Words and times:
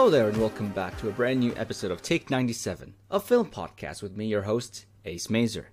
Hello 0.00 0.08
there, 0.08 0.28
and 0.28 0.38
welcome 0.38 0.70
back 0.70 0.96
to 0.96 1.10
a 1.10 1.12
brand 1.12 1.40
new 1.40 1.52
episode 1.56 1.90
of 1.90 2.00
Take 2.00 2.30
97, 2.30 2.94
a 3.10 3.20
film 3.20 3.50
podcast 3.50 4.00
with 4.00 4.16
me, 4.16 4.28
your 4.28 4.40
host, 4.40 4.86
Ace 5.04 5.28
Mazer. 5.28 5.68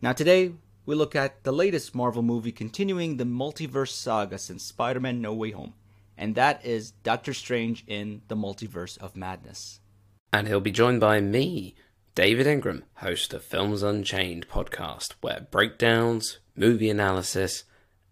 Now, 0.00 0.12
today, 0.12 0.52
we 0.86 0.94
look 0.94 1.16
at 1.16 1.42
the 1.42 1.52
latest 1.52 1.92
Marvel 1.92 2.22
movie 2.22 2.52
continuing 2.52 3.16
the 3.16 3.24
multiverse 3.24 3.88
saga 3.88 4.38
since 4.38 4.62
Spider 4.62 5.00
Man 5.00 5.20
No 5.20 5.34
Way 5.34 5.50
Home, 5.50 5.74
and 6.16 6.36
that 6.36 6.64
is 6.64 6.92
Doctor 6.92 7.34
Strange 7.34 7.82
in 7.88 8.22
the 8.28 8.36
Multiverse 8.36 8.98
of 8.98 9.16
Madness. 9.16 9.80
And 10.32 10.46
he'll 10.46 10.60
be 10.60 10.70
joined 10.70 11.00
by 11.00 11.20
me, 11.20 11.74
David 12.14 12.46
Ingram, 12.46 12.84
host 12.98 13.34
of 13.34 13.42
Films 13.42 13.82
Unchained 13.82 14.46
podcast, 14.46 15.14
where 15.22 15.48
breakdowns, 15.50 16.38
movie 16.54 16.88
analysis, 16.88 17.64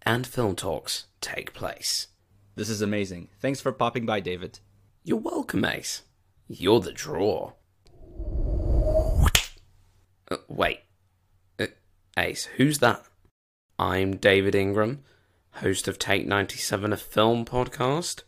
and 0.02 0.26
film 0.26 0.56
talks 0.56 1.06
take 1.20 1.54
place. 1.54 2.08
This 2.56 2.68
is 2.68 2.82
amazing. 2.82 3.28
Thanks 3.38 3.60
for 3.60 3.70
popping 3.70 4.04
by, 4.04 4.18
David. 4.18 4.58
You're 5.02 5.16
welcome, 5.16 5.64
Ace. 5.64 6.02
You're 6.46 6.80
the 6.80 6.92
draw. 6.92 7.52
Uh, 10.30 10.36
wait. 10.46 10.80
Uh, 11.58 11.68
Ace, 12.18 12.44
who's 12.56 12.80
that? 12.80 13.02
I'm 13.78 14.16
David 14.18 14.54
Ingram, 14.54 15.02
host 15.52 15.88
of 15.88 15.98
Take 15.98 16.26
97, 16.26 16.92
a 16.92 16.98
film 16.98 17.46
podcast. 17.46 18.24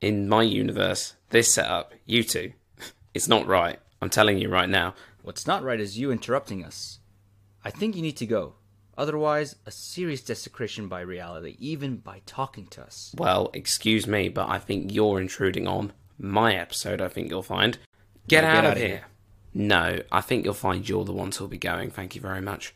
In 0.00 0.28
my 0.28 0.42
universe, 0.42 1.14
this 1.30 1.52
setup, 1.52 1.92
you 2.06 2.22
two, 2.22 2.52
it's 3.14 3.26
not 3.26 3.44
right. 3.48 3.80
I'm 4.00 4.10
telling 4.10 4.38
you 4.38 4.48
right 4.48 4.68
now. 4.68 4.94
What's 5.22 5.48
not 5.48 5.64
right 5.64 5.80
is 5.80 5.98
you 5.98 6.12
interrupting 6.12 6.64
us. 6.64 7.00
I 7.64 7.70
think 7.70 7.96
you 7.96 8.02
need 8.02 8.16
to 8.18 8.26
go. 8.26 8.54
Otherwise, 8.98 9.54
a 9.64 9.70
serious 9.70 10.20
desecration 10.20 10.88
by 10.88 11.00
reality, 11.00 11.56
even 11.60 11.96
by 11.96 12.20
talking 12.26 12.66
to 12.66 12.82
us. 12.82 13.14
Well, 13.16 13.48
excuse 13.54 14.06
me, 14.08 14.28
but 14.28 14.48
I 14.50 14.58
think 14.58 14.92
you're 14.92 15.20
intruding 15.20 15.68
on 15.68 15.92
my 16.18 16.56
episode, 16.56 17.00
I 17.00 17.06
think 17.08 17.30
you'll 17.30 17.42
find. 17.44 17.78
Get, 18.26 18.42
Yeah, 18.42 18.50
out, 18.58 18.62
get 18.62 18.72
of 18.72 18.76
here. 18.78 18.88
here. 18.88 19.04
No, 19.54 20.02
I 20.10 20.20
think 20.20 20.44
you'll 20.44 20.52
find 20.52 20.86
you're 20.86 21.04
the 21.04 21.12
ones 21.12 21.36
who'll 21.36 21.46
be 21.48 21.58
going. 21.58 21.90
Thank 21.90 22.16
you 22.16 22.20
very 22.20 22.40
much. 22.40 22.74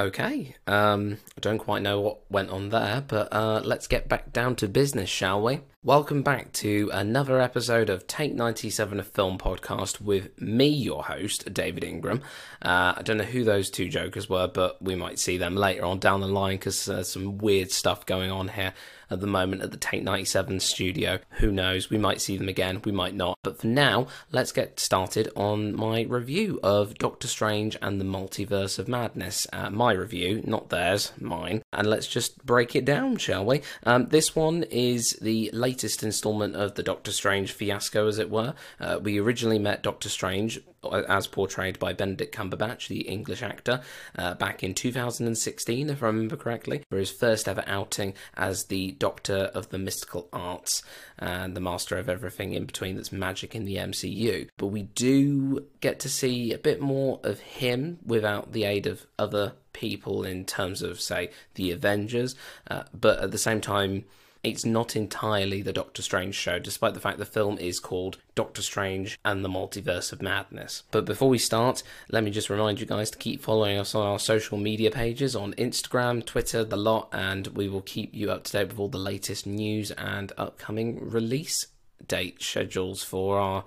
Okay, 0.00 0.56
um, 0.66 1.18
I 1.36 1.40
don't 1.40 1.58
quite 1.58 1.82
know 1.82 2.00
what 2.00 2.20
went 2.30 2.48
on 2.48 2.70
there, 2.70 3.04
but 3.06 3.28
uh, 3.32 3.60
let's 3.62 3.86
get 3.86 4.08
back 4.08 4.32
down 4.32 4.56
to 4.56 4.66
business, 4.66 5.10
shall 5.10 5.42
we? 5.42 5.60
Welcome 5.84 6.22
back 6.22 6.52
to 6.54 6.88
another 6.90 7.38
episode 7.38 7.90
of 7.90 8.06
Take 8.06 8.34
97, 8.34 8.98
a 8.98 9.02
film 9.02 9.36
podcast 9.36 10.00
with 10.00 10.40
me, 10.40 10.68
your 10.68 11.04
host, 11.04 11.52
David 11.52 11.84
Ingram. 11.84 12.22
Uh, 12.62 12.94
I 12.96 13.02
don't 13.02 13.18
know 13.18 13.24
who 13.24 13.44
those 13.44 13.68
two 13.68 13.90
jokers 13.90 14.26
were, 14.26 14.48
but 14.48 14.80
we 14.80 14.94
might 14.94 15.18
see 15.18 15.36
them 15.36 15.54
later 15.54 15.84
on 15.84 15.98
down 15.98 16.20
the 16.20 16.28
line 16.28 16.56
because 16.56 16.86
there's 16.86 17.10
some 17.10 17.36
weird 17.36 17.70
stuff 17.70 18.06
going 18.06 18.30
on 18.30 18.48
here 18.48 18.72
at 19.10 19.20
the 19.20 19.26
moment 19.26 19.62
at 19.62 19.70
the 19.70 19.76
Take 19.76 20.02
97 20.02 20.60
studio. 20.60 21.18
Who 21.38 21.50
knows? 21.50 21.90
We 21.90 21.98
might 21.98 22.20
see 22.20 22.36
them 22.36 22.48
again, 22.48 22.80
we 22.84 22.92
might 22.92 23.14
not. 23.14 23.38
But 23.42 23.58
for 23.58 23.66
now, 23.66 24.06
let's 24.32 24.52
get 24.52 24.78
started 24.78 25.30
on 25.36 25.74
my 25.74 26.02
review 26.02 26.60
of 26.62 26.94
Doctor 26.94 27.28
Strange 27.28 27.76
and 27.82 28.00
the 28.00 28.04
Multiverse 28.04 28.78
of 28.78 28.88
Madness. 28.88 29.46
Uh, 29.52 29.70
my 29.70 29.92
review, 29.92 30.42
not 30.44 30.68
theirs, 30.68 31.12
mine. 31.18 31.62
And 31.72 31.88
let's 31.88 32.06
just 32.06 32.44
break 32.44 32.76
it 32.76 32.84
down, 32.84 33.16
shall 33.16 33.44
we? 33.44 33.62
Um, 33.84 34.08
this 34.08 34.36
one 34.36 34.64
is 34.64 35.18
the 35.20 35.50
latest 35.52 36.02
installment 36.02 36.56
of 36.56 36.74
the 36.74 36.82
Doctor 36.82 37.12
Strange 37.12 37.52
fiasco, 37.52 38.06
as 38.06 38.18
it 38.18 38.30
were. 38.30 38.54
Uh, 38.78 38.98
we 39.02 39.18
originally 39.18 39.58
met 39.58 39.82
Doctor 39.82 40.08
Strange 40.08 40.60
as 40.82 41.26
portrayed 41.26 41.78
by 41.78 41.92
Benedict 41.92 42.34
Cumberbatch, 42.34 42.88
the 42.88 43.02
English 43.02 43.42
actor, 43.42 43.82
uh, 44.16 44.34
back 44.34 44.62
in 44.62 44.74
2016, 44.74 45.90
if 45.90 46.02
I 46.02 46.06
remember 46.06 46.36
correctly, 46.36 46.82
for 46.88 46.98
his 46.98 47.10
first 47.10 47.48
ever 47.48 47.64
outing 47.66 48.14
as 48.34 48.64
the 48.64 48.92
Doctor 48.92 49.50
of 49.54 49.68
the 49.68 49.78
Mystical 49.78 50.28
Arts 50.32 50.82
and 51.18 51.54
the 51.54 51.60
Master 51.60 51.98
of 51.98 52.08
everything 52.08 52.54
in 52.54 52.64
between 52.64 52.96
that's 52.96 53.12
magic 53.12 53.54
in 53.54 53.64
the 53.64 53.76
MCU. 53.76 54.48
But 54.56 54.68
we 54.68 54.82
do 54.82 55.66
get 55.80 56.00
to 56.00 56.08
see 56.08 56.52
a 56.52 56.58
bit 56.58 56.80
more 56.80 57.20
of 57.22 57.40
him 57.40 57.98
without 58.04 58.52
the 58.52 58.64
aid 58.64 58.86
of 58.86 59.06
other 59.18 59.52
people 59.72 60.24
in 60.24 60.44
terms 60.44 60.82
of, 60.82 61.00
say, 61.00 61.30
the 61.54 61.70
Avengers, 61.72 62.34
uh, 62.70 62.84
but 62.98 63.20
at 63.20 63.30
the 63.30 63.38
same 63.38 63.60
time, 63.60 64.04
it's 64.42 64.64
not 64.64 64.96
entirely 64.96 65.60
the 65.60 65.72
Doctor 65.72 66.02
Strange 66.02 66.34
show, 66.34 66.58
despite 66.58 66.94
the 66.94 67.00
fact 67.00 67.18
the 67.18 67.26
film 67.26 67.58
is 67.58 67.78
called 67.78 68.18
Doctor 68.34 68.62
Strange 68.62 69.18
and 69.24 69.44
the 69.44 69.48
Multiverse 69.48 70.12
of 70.12 70.22
Madness. 70.22 70.82
But 70.90 71.04
before 71.04 71.28
we 71.28 71.38
start, 71.38 71.82
let 72.10 72.24
me 72.24 72.30
just 72.30 72.48
remind 72.48 72.80
you 72.80 72.86
guys 72.86 73.10
to 73.10 73.18
keep 73.18 73.42
following 73.42 73.78
us 73.78 73.94
on 73.94 74.06
our 74.06 74.18
social 74.18 74.56
media 74.56 74.90
pages 74.90 75.36
on 75.36 75.52
Instagram, 75.54 76.24
Twitter, 76.24 76.64
the 76.64 76.76
lot, 76.76 77.08
and 77.12 77.48
we 77.48 77.68
will 77.68 77.82
keep 77.82 78.14
you 78.14 78.30
up 78.30 78.44
to 78.44 78.52
date 78.52 78.68
with 78.68 78.78
all 78.78 78.88
the 78.88 78.98
latest 78.98 79.46
news 79.46 79.90
and 79.92 80.32
upcoming 80.38 81.10
release 81.10 81.66
date 82.06 82.42
schedules 82.42 83.02
for 83.02 83.38
our 83.38 83.64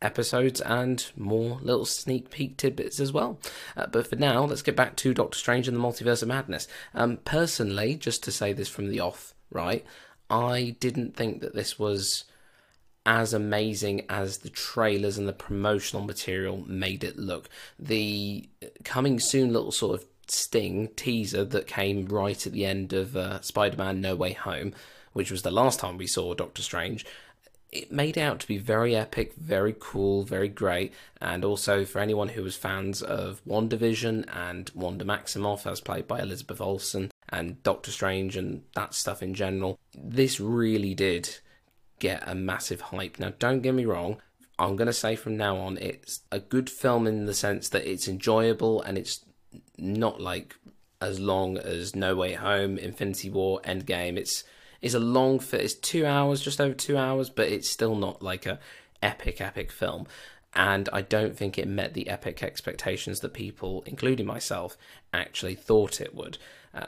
episodes 0.00 0.60
and 0.60 1.10
more 1.16 1.58
little 1.62 1.84
sneak 1.84 2.30
peek 2.30 2.56
tidbits 2.56 3.00
as 3.00 3.12
well. 3.12 3.38
Uh, 3.76 3.86
but 3.86 4.06
for 4.06 4.16
now, 4.16 4.44
let's 4.44 4.62
get 4.62 4.76
back 4.76 4.96
to 4.96 5.14
Doctor 5.14 5.38
Strange 5.38 5.68
and 5.68 5.76
the 5.76 5.80
Multiverse 5.80 6.22
of 6.22 6.28
Madness. 6.28 6.68
Um, 6.94 7.18
personally, 7.24 7.94
just 7.96 8.22
to 8.24 8.32
say 8.32 8.52
this 8.52 8.68
from 8.68 8.88
the 8.88 9.00
off, 9.00 9.34
right, 9.50 9.84
I 10.32 10.76
didn't 10.80 11.14
think 11.14 11.42
that 11.42 11.54
this 11.54 11.78
was 11.78 12.24
as 13.04 13.34
amazing 13.34 14.06
as 14.08 14.38
the 14.38 14.48
trailers 14.48 15.18
and 15.18 15.28
the 15.28 15.32
promotional 15.34 16.04
material 16.04 16.64
made 16.66 17.04
it 17.04 17.18
look. 17.18 17.50
The 17.78 18.48
coming 18.82 19.20
soon 19.20 19.52
little 19.52 19.72
sort 19.72 20.00
of 20.00 20.06
sting 20.28 20.88
teaser 20.96 21.44
that 21.44 21.66
came 21.66 22.06
right 22.06 22.46
at 22.46 22.52
the 22.52 22.64
end 22.64 22.94
of 22.94 23.14
uh, 23.14 23.42
Spider 23.42 23.76
Man 23.76 24.00
No 24.00 24.16
Way 24.16 24.32
Home, 24.32 24.72
which 25.12 25.30
was 25.30 25.42
the 25.42 25.50
last 25.50 25.78
time 25.78 25.98
we 25.98 26.06
saw 26.06 26.32
Doctor 26.32 26.62
Strange, 26.62 27.04
it 27.70 27.92
made 27.92 28.16
out 28.16 28.40
to 28.40 28.46
be 28.46 28.58
very 28.58 28.96
epic, 28.96 29.34
very 29.34 29.74
cool, 29.78 30.22
very 30.22 30.48
great, 30.48 30.94
and 31.20 31.44
also 31.44 31.84
for 31.84 31.98
anyone 31.98 32.28
who 32.28 32.42
was 32.42 32.56
fans 32.56 33.02
of 33.02 33.42
WandaVision 33.46 34.24
and 34.34 34.70
Wanda 34.74 35.04
Maximoff, 35.04 35.70
as 35.70 35.80
played 35.80 36.06
by 36.06 36.20
Elizabeth 36.20 36.60
Olsen, 36.60 37.10
and 37.32 37.62
Doctor 37.62 37.90
Strange 37.90 38.36
and 38.36 38.62
that 38.74 38.94
stuff 38.94 39.22
in 39.22 39.34
general, 39.34 39.78
this 39.94 40.38
really 40.38 40.94
did 40.94 41.38
get 41.98 42.22
a 42.26 42.34
massive 42.34 42.80
hype. 42.80 43.18
Now, 43.18 43.32
don't 43.38 43.62
get 43.62 43.74
me 43.74 43.84
wrong, 43.84 44.20
I'm 44.58 44.76
going 44.76 44.86
to 44.86 44.92
say 44.92 45.16
from 45.16 45.36
now 45.36 45.56
on, 45.56 45.78
it's 45.78 46.20
a 46.30 46.38
good 46.38 46.70
film 46.70 47.06
in 47.06 47.26
the 47.26 47.34
sense 47.34 47.68
that 47.70 47.90
it's 47.90 48.06
enjoyable 48.06 48.82
and 48.82 48.98
it's 48.98 49.24
not 49.78 50.20
like 50.20 50.54
as 51.00 51.18
long 51.18 51.58
as 51.58 51.96
No 51.96 52.14
Way 52.14 52.34
Home, 52.34 52.78
Infinity 52.78 53.30
War, 53.30 53.60
Endgame. 53.64 54.16
It's 54.16 54.44
it's 54.80 54.94
a 54.94 55.00
long 55.00 55.38
fit. 55.38 55.62
It's 55.62 55.74
two 55.74 56.04
hours, 56.06 56.40
just 56.40 56.60
over 56.60 56.74
two 56.74 56.96
hours, 56.96 57.30
but 57.30 57.48
it's 57.48 57.70
still 57.70 57.94
not 57.94 58.22
like 58.22 58.46
a 58.46 58.58
epic, 59.02 59.40
epic 59.40 59.70
film. 59.70 60.06
And 60.54 60.88
I 60.92 61.02
don't 61.02 61.36
think 61.36 61.56
it 61.56 61.68
met 61.68 61.94
the 61.94 62.08
epic 62.08 62.42
expectations 62.42 63.20
that 63.20 63.32
people, 63.32 63.82
including 63.86 64.26
myself, 64.26 64.76
actually 65.12 65.54
thought 65.54 66.00
it 66.00 66.14
would. 66.14 66.38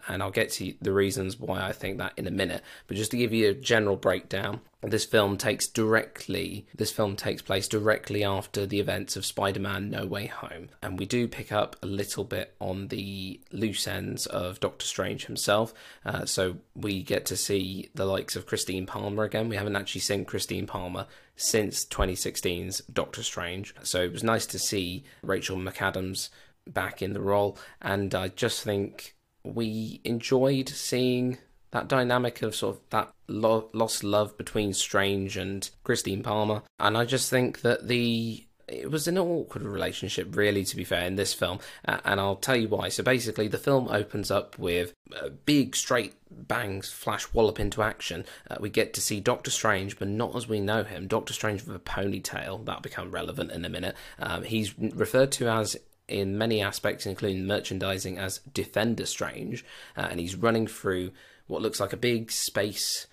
And 0.09 0.23
I'll 0.23 0.31
get 0.31 0.51
to 0.53 0.75
the 0.81 0.93
reasons 0.93 1.39
why 1.39 1.61
I 1.63 1.73
think 1.73 1.99
that 1.99 2.13
in 2.17 2.27
a 2.27 2.31
minute. 2.31 2.63
But 2.87 2.97
just 2.97 3.11
to 3.11 3.17
give 3.17 3.33
you 3.33 3.51
a 3.51 3.55
general 3.55 3.97
breakdown, 3.97 4.61
this 4.83 5.05
film 5.05 5.37
takes 5.37 5.67
directly 5.67 6.67
this 6.75 6.91
film 6.91 7.17
takes 7.17 7.43
place 7.43 7.69
directly 7.69 8.23
after 8.23 8.67
the 8.67 8.81
events 8.81 9.17
of 9.17 9.25
Spider-Man 9.25 9.91
No 9.91 10.07
Way 10.07 10.27
Home. 10.27 10.69
And 10.83 10.99
we 10.99 11.07
do 11.07 11.27
pick 11.29 11.53
up 11.53 11.77
a 11.83 11.87
little 11.87 12.25
bit 12.25 12.55
on 12.61 12.89
the 12.89 13.41
loose 13.51 13.87
ends 13.87 14.27
of 14.27 14.61
Doctor 14.61 14.85
Strange 14.85 15.27
himself. 15.27 15.73
Uh, 16.05 16.25
so 16.25 16.57
we 16.75 17.03
get 17.03 17.25
to 17.27 17.37
see 17.37 17.91
the 17.95 18.05
likes 18.05 18.37
of 18.37 18.47
Christine 18.47 18.87
Palmer 18.87 19.25
again. 19.25 19.49
We 19.49 19.57
haven't 19.57 19.77
actually 19.77 20.03
seen 20.03 20.25
Christine 20.25 20.67
Palmer 20.67 21.07
since 21.37 21.85
2016's 21.87 22.83
Doctor 22.93 23.23
Strange. 23.23 23.75
So 23.83 24.03
it 24.03 24.13
was 24.13 24.23
nice 24.23 24.47
to 24.47 24.59
see 24.59 25.05
Rachel 25.23 25.57
McAdams 25.57 26.29
back 26.67 27.03
in 27.03 27.13
the 27.13 27.21
role. 27.21 27.59
And 27.81 28.15
I 28.15 28.29
just 28.29 28.63
think 28.63 29.14
we 29.45 30.01
enjoyed 30.05 30.69
seeing 30.69 31.39
that 31.71 31.89
dynamic 31.89 32.41
of 32.43 32.55
sort 32.55 32.77
of 32.77 32.83
that 32.91 33.13
lo- 33.29 33.69
lost 33.73 34.05
love 34.05 34.37
between 34.39 34.73
Strange 34.73 35.37
and 35.37 35.69
Christine 35.83 36.23
Palmer. 36.23 36.63
And 36.79 36.97
I 36.97 37.05
just 37.05 37.31
think 37.31 37.61
that 37.63 37.89
the 37.89 38.47
it 38.67 38.91
was 38.91 39.07
an 39.07 39.19
awkward 39.19 39.63
relationship, 39.63 40.35
really, 40.37 40.65
to 40.65 40.77
be 40.77 40.85
fair, 40.85 41.07
in 41.07 41.17
this 41.17 41.35
film, 41.35 41.59
and 41.85 42.19
I'll 42.21 42.37
tell 42.37 42.57
you 42.57 42.69
why. 42.69 42.89
So 42.89 43.03
basically, 43.03 43.49
the 43.49 43.59
film 43.59 43.89
opens 43.89 44.31
up 44.31 44.59
with 44.59 44.95
a 45.21 45.31
big, 45.31 45.77
straight 45.77 46.15
bangs, 46.31 46.91
flash 46.91 47.33
wallop 47.33 47.61
into 47.61 47.83
action. 47.83 48.25
Uh, 48.51 48.57
we 48.61 48.71
get 48.71 48.95
to 48.95 49.01
see 49.01 49.21
Doctor 49.21 49.51
Strange, 49.51 49.99
but 49.99 50.09
not 50.09 50.35
as 50.35 50.49
we 50.49 50.61
know 50.61 50.83
him. 50.83 51.07
Doctor 51.07 51.35
Strange 51.35 51.65
with 51.67 51.77
a 51.77 51.81
ponytail 51.81 52.65
that'll 52.65 52.81
become 52.81 53.11
relevant 53.11 53.53
in 53.53 53.65
a 53.65 53.69
minute. 53.69 53.97
Um, 54.19 54.45
he's 54.45 54.77
referred 54.79 55.33
to 55.33 55.49
as 55.49 55.77
in 56.09 56.39
many 56.39 56.61
aspects, 56.61 57.07
including 57.07 57.47
merchandising, 57.47 58.19
as 58.19 58.41
Defender 58.53 59.07
Strange, 59.07 59.65
uh, 59.97 60.09
and 60.11 60.21
he's 60.21 60.37
running 60.37 60.67
through 60.67 61.13
what 61.47 61.63
looks 61.63 61.81
like 61.81 61.93
a 61.93 61.99
big 61.99 62.31
space 62.31 63.07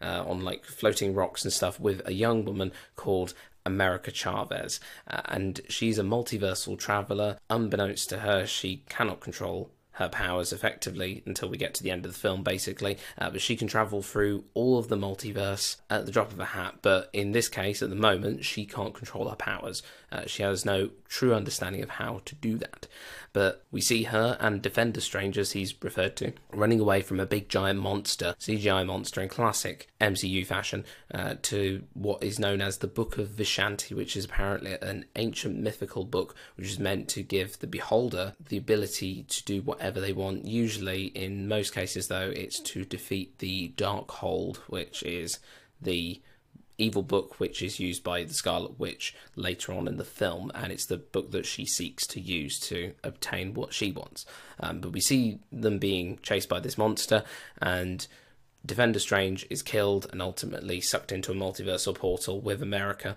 uh, 0.00 0.24
on 0.26 0.42
like 0.42 0.64
floating 0.64 1.14
rocks 1.14 1.44
and 1.44 1.52
stuff 1.52 1.80
with 1.80 2.00
a 2.06 2.12
young 2.12 2.44
woman 2.44 2.72
called 2.96 3.34
America 3.66 4.10
Chavez, 4.10 4.80
uh, 5.08 5.22
and 5.26 5.60
she's 5.68 5.98
a 5.98 6.02
multiversal 6.02 6.78
traveler. 6.78 7.38
Unbeknownst 7.50 8.08
to 8.10 8.20
her, 8.20 8.46
she 8.46 8.82
cannot 8.88 9.20
control 9.20 9.70
her 9.98 10.08
powers 10.08 10.52
effectively 10.52 11.22
until 11.26 11.48
we 11.48 11.56
get 11.56 11.74
to 11.74 11.82
the 11.82 11.90
end 11.90 12.06
of 12.06 12.12
the 12.12 12.18
film, 12.18 12.42
basically. 12.42 12.96
Uh, 13.18 13.30
but 13.30 13.40
she 13.40 13.56
can 13.56 13.66
travel 13.66 14.00
through 14.00 14.44
all 14.54 14.78
of 14.78 14.88
the 14.88 14.96
multiverse 14.96 15.76
at 15.90 16.06
the 16.06 16.12
drop 16.12 16.32
of 16.32 16.38
a 16.38 16.44
hat. 16.44 16.76
But 16.82 17.10
in 17.12 17.32
this 17.32 17.48
case, 17.48 17.82
at 17.82 17.90
the 17.90 17.96
moment, 17.96 18.44
she 18.44 18.64
can't 18.64 18.94
control 18.94 19.28
her 19.28 19.36
powers. 19.36 19.82
Uh, 20.10 20.22
she 20.26 20.44
has 20.44 20.64
no 20.64 20.90
true 21.08 21.34
understanding 21.34 21.82
of 21.82 21.90
how 21.90 22.22
to 22.26 22.34
do 22.36 22.56
that. 22.58 22.86
But 23.32 23.64
we 23.70 23.80
see 23.80 24.04
her 24.04 24.36
and 24.40 24.62
Defender 24.62 25.00
Strange, 25.00 25.38
as 25.38 25.52
he's 25.52 25.74
referred 25.82 26.16
to, 26.16 26.32
running 26.52 26.80
away 26.80 27.02
from 27.02 27.20
a 27.20 27.26
big 27.26 27.48
giant 27.48 27.80
monster, 27.80 28.34
CGI 28.38 28.86
monster 28.86 29.20
in 29.20 29.28
classic 29.28 29.88
MCU 30.00 30.46
fashion, 30.46 30.84
uh, 31.12 31.34
to 31.42 31.84
what 31.94 32.22
is 32.22 32.38
known 32.38 32.60
as 32.60 32.78
the 32.78 32.86
Book 32.86 33.18
of 33.18 33.28
Vishanti, 33.28 33.94
which 33.94 34.16
is 34.16 34.24
apparently 34.24 34.76
an 34.80 35.04
ancient 35.16 35.56
mythical 35.56 36.04
book 36.04 36.34
which 36.56 36.68
is 36.68 36.78
meant 36.78 37.08
to 37.08 37.22
give 37.22 37.58
the 37.58 37.66
beholder 37.66 38.34
the 38.48 38.56
ability 38.56 39.24
to 39.24 39.44
do 39.44 39.62
whatever 39.62 40.00
they 40.00 40.12
want. 40.12 40.46
Usually, 40.46 41.06
in 41.06 41.48
most 41.48 41.74
cases, 41.74 42.08
though, 42.08 42.32
it's 42.34 42.60
to 42.60 42.84
defeat 42.84 43.38
the 43.38 43.72
Darkhold, 43.76 44.56
which 44.68 45.02
is 45.02 45.38
the 45.80 46.20
evil 46.78 47.02
book 47.02 47.38
which 47.38 47.60
is 47.60 47.80
used 47.80 48.04
by 48.04 48.22
the 48.22 48.32
Scarlet 48.32 48.78
Witch 48.78 49.14
later 49.36 49.72
on 49.72 49.88
in 49.88 49.96
the 49.96 50.04
film, 50.04 50.50
and 50.54 50.72
it's 50.72 50.86
the 50.86 50.96
book 50.96 51.32
that 51.32 51.44
she 51.44 51.66
seeks 51.66 52.06
to 52.06 52.20
use 52.20 52.58
to 52.60 52.94
obtain 53.02 53.52
what 53.52 53.74
she 53.74 53.90
wants. 53.90 54.24
Um, 54.60 54.80
but 54.80 54.92
we 54.92 55.00
see 55.00 55.40
them 55.52 55.78
being 55.78 56.18
chased 56.22 56.48
by 56.48 56.60
this 56.60 56.78
monster, 56.78 57.24
and 57.60 58.06
Defender 58.64 59.00
Strange 59.00 59.46
is 59.50 59.62
killed 59.62 60.08
and 60.12 60.22
ultimately 60.22 60.80
sucked 60.80 61.12
into 61.12 61.32
a 61.32 61.34
multiversal 61.34 61.94
portal 61.94 62.40
with 62.40 62.62
America, 62.62 63.16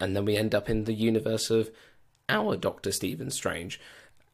and 0.00 0.16
then 0.16 0.24
we 0.24 0.36
end 0.36 0.54
up 0.54 0.68
in 0.68 0.84
the 0.84 0.94
universe 0.94 1.50
of 1.50 1.70
our 2.28 2.56
Doctor 2.56 2.90
Stephen 2.90 3.30
Strange, 3.30 3.78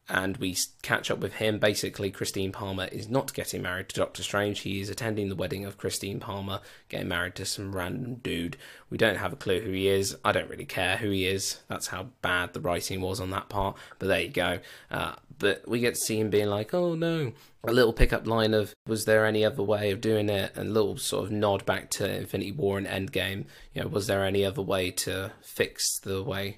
and 0.09 0.37
we 0.37 0.57
catch 0.81 1.09
up 1.09 1.19
with 1.19 1.35
him. 1.35 1.59
Basically, 1.59 2.11
Christine 2.11 2.51
Palmer 2.51 2.85
is 2.85 3.09
not 3.09 3.33
getting 3.33 3.61
married 3.61 3.89
to 3.89 3.95
Doctor 3.95 4.23
Strange. 4.23 4.59
He 4.61 4.81
is 4.81 4.89
attending 4.89 5.29
the 5.29 5.35
wedding 5.35 5.65
of 5.65 5.77
Christine 5.77 6.19
Palmer, 6.19 6.59
getting 6.89 7.07
married 7.07 7.35
to 7.35 7.45
some 7.45 7.75
random 7.75 8.15
dude. 8.15 8.57
We 8.89 8.97
don't 8.97 9.17
have 9.17 9.31
a 9.31 9.37
clue 9.37 9.61
who 9.61 9.71
he 9.71 9.87
is. 9.87 10.17
I 10.25 10.31
don't 10.31 10.49
really 10.49 10.65
care 10.65 10.97
who 10.97 11.09
he 11.11 11.25
is. 11.25 11.61
That's 11.69 11.87
how 11.87 12.07
bad 12.21 12.53
the 12.53 12.59
writing 12.59 13.01
was 13.01 13.19
on 13.19 13.29
that 13.29 13.49
part. 13.49 13.77
But 13.99 14.07
there 14.07 14.21
you 14.21 14.29
go. 14.29 14.59
Uh, 14.89 15.13
but 15.39 15.67
we 15.67 15.79
get 15.79 15.95
to 15.95 16.01
see 16.01 16.19
him 16.19 16.29
being 16.29 16.49
like, 16.49 16.73
oh 16.73 16.93
no. 16.93 17.33
A 17.63 17.71
little 17.71 17.93
pickup 17.93 18.27
line 18.27 18.53
of, 18.53 18.73
was 18.87 19.05
there 19.05 19.25
any 19.25 19.45
other 19.45 19.63
way 19.63 19.91
of 19.91 20.01
doing 20.01 20.29
it? 20.29 20.51
And 20.55 20.69
a 20.69 20.73
little 20.73 20.97
sort 20.97 21.25
of 21.25 21.31
nod 21.31 21.65
back 21.65 21.89
to 21.91 22.17
Infinity 22.17 22.51
War 22.51 22.77
and 22.77 22.87
Endgame. 22.87 23.45
You 23.73 23.83
know, 23.83 23.87
was 23.87 24.07
there 24.07 24.25
any 24.25 24.43
other 24.43 24.61
way 24.61 24.91
to 24.91 25.31
fix 25.41 25.99
the 25.99 26.21
way 26.21 26.57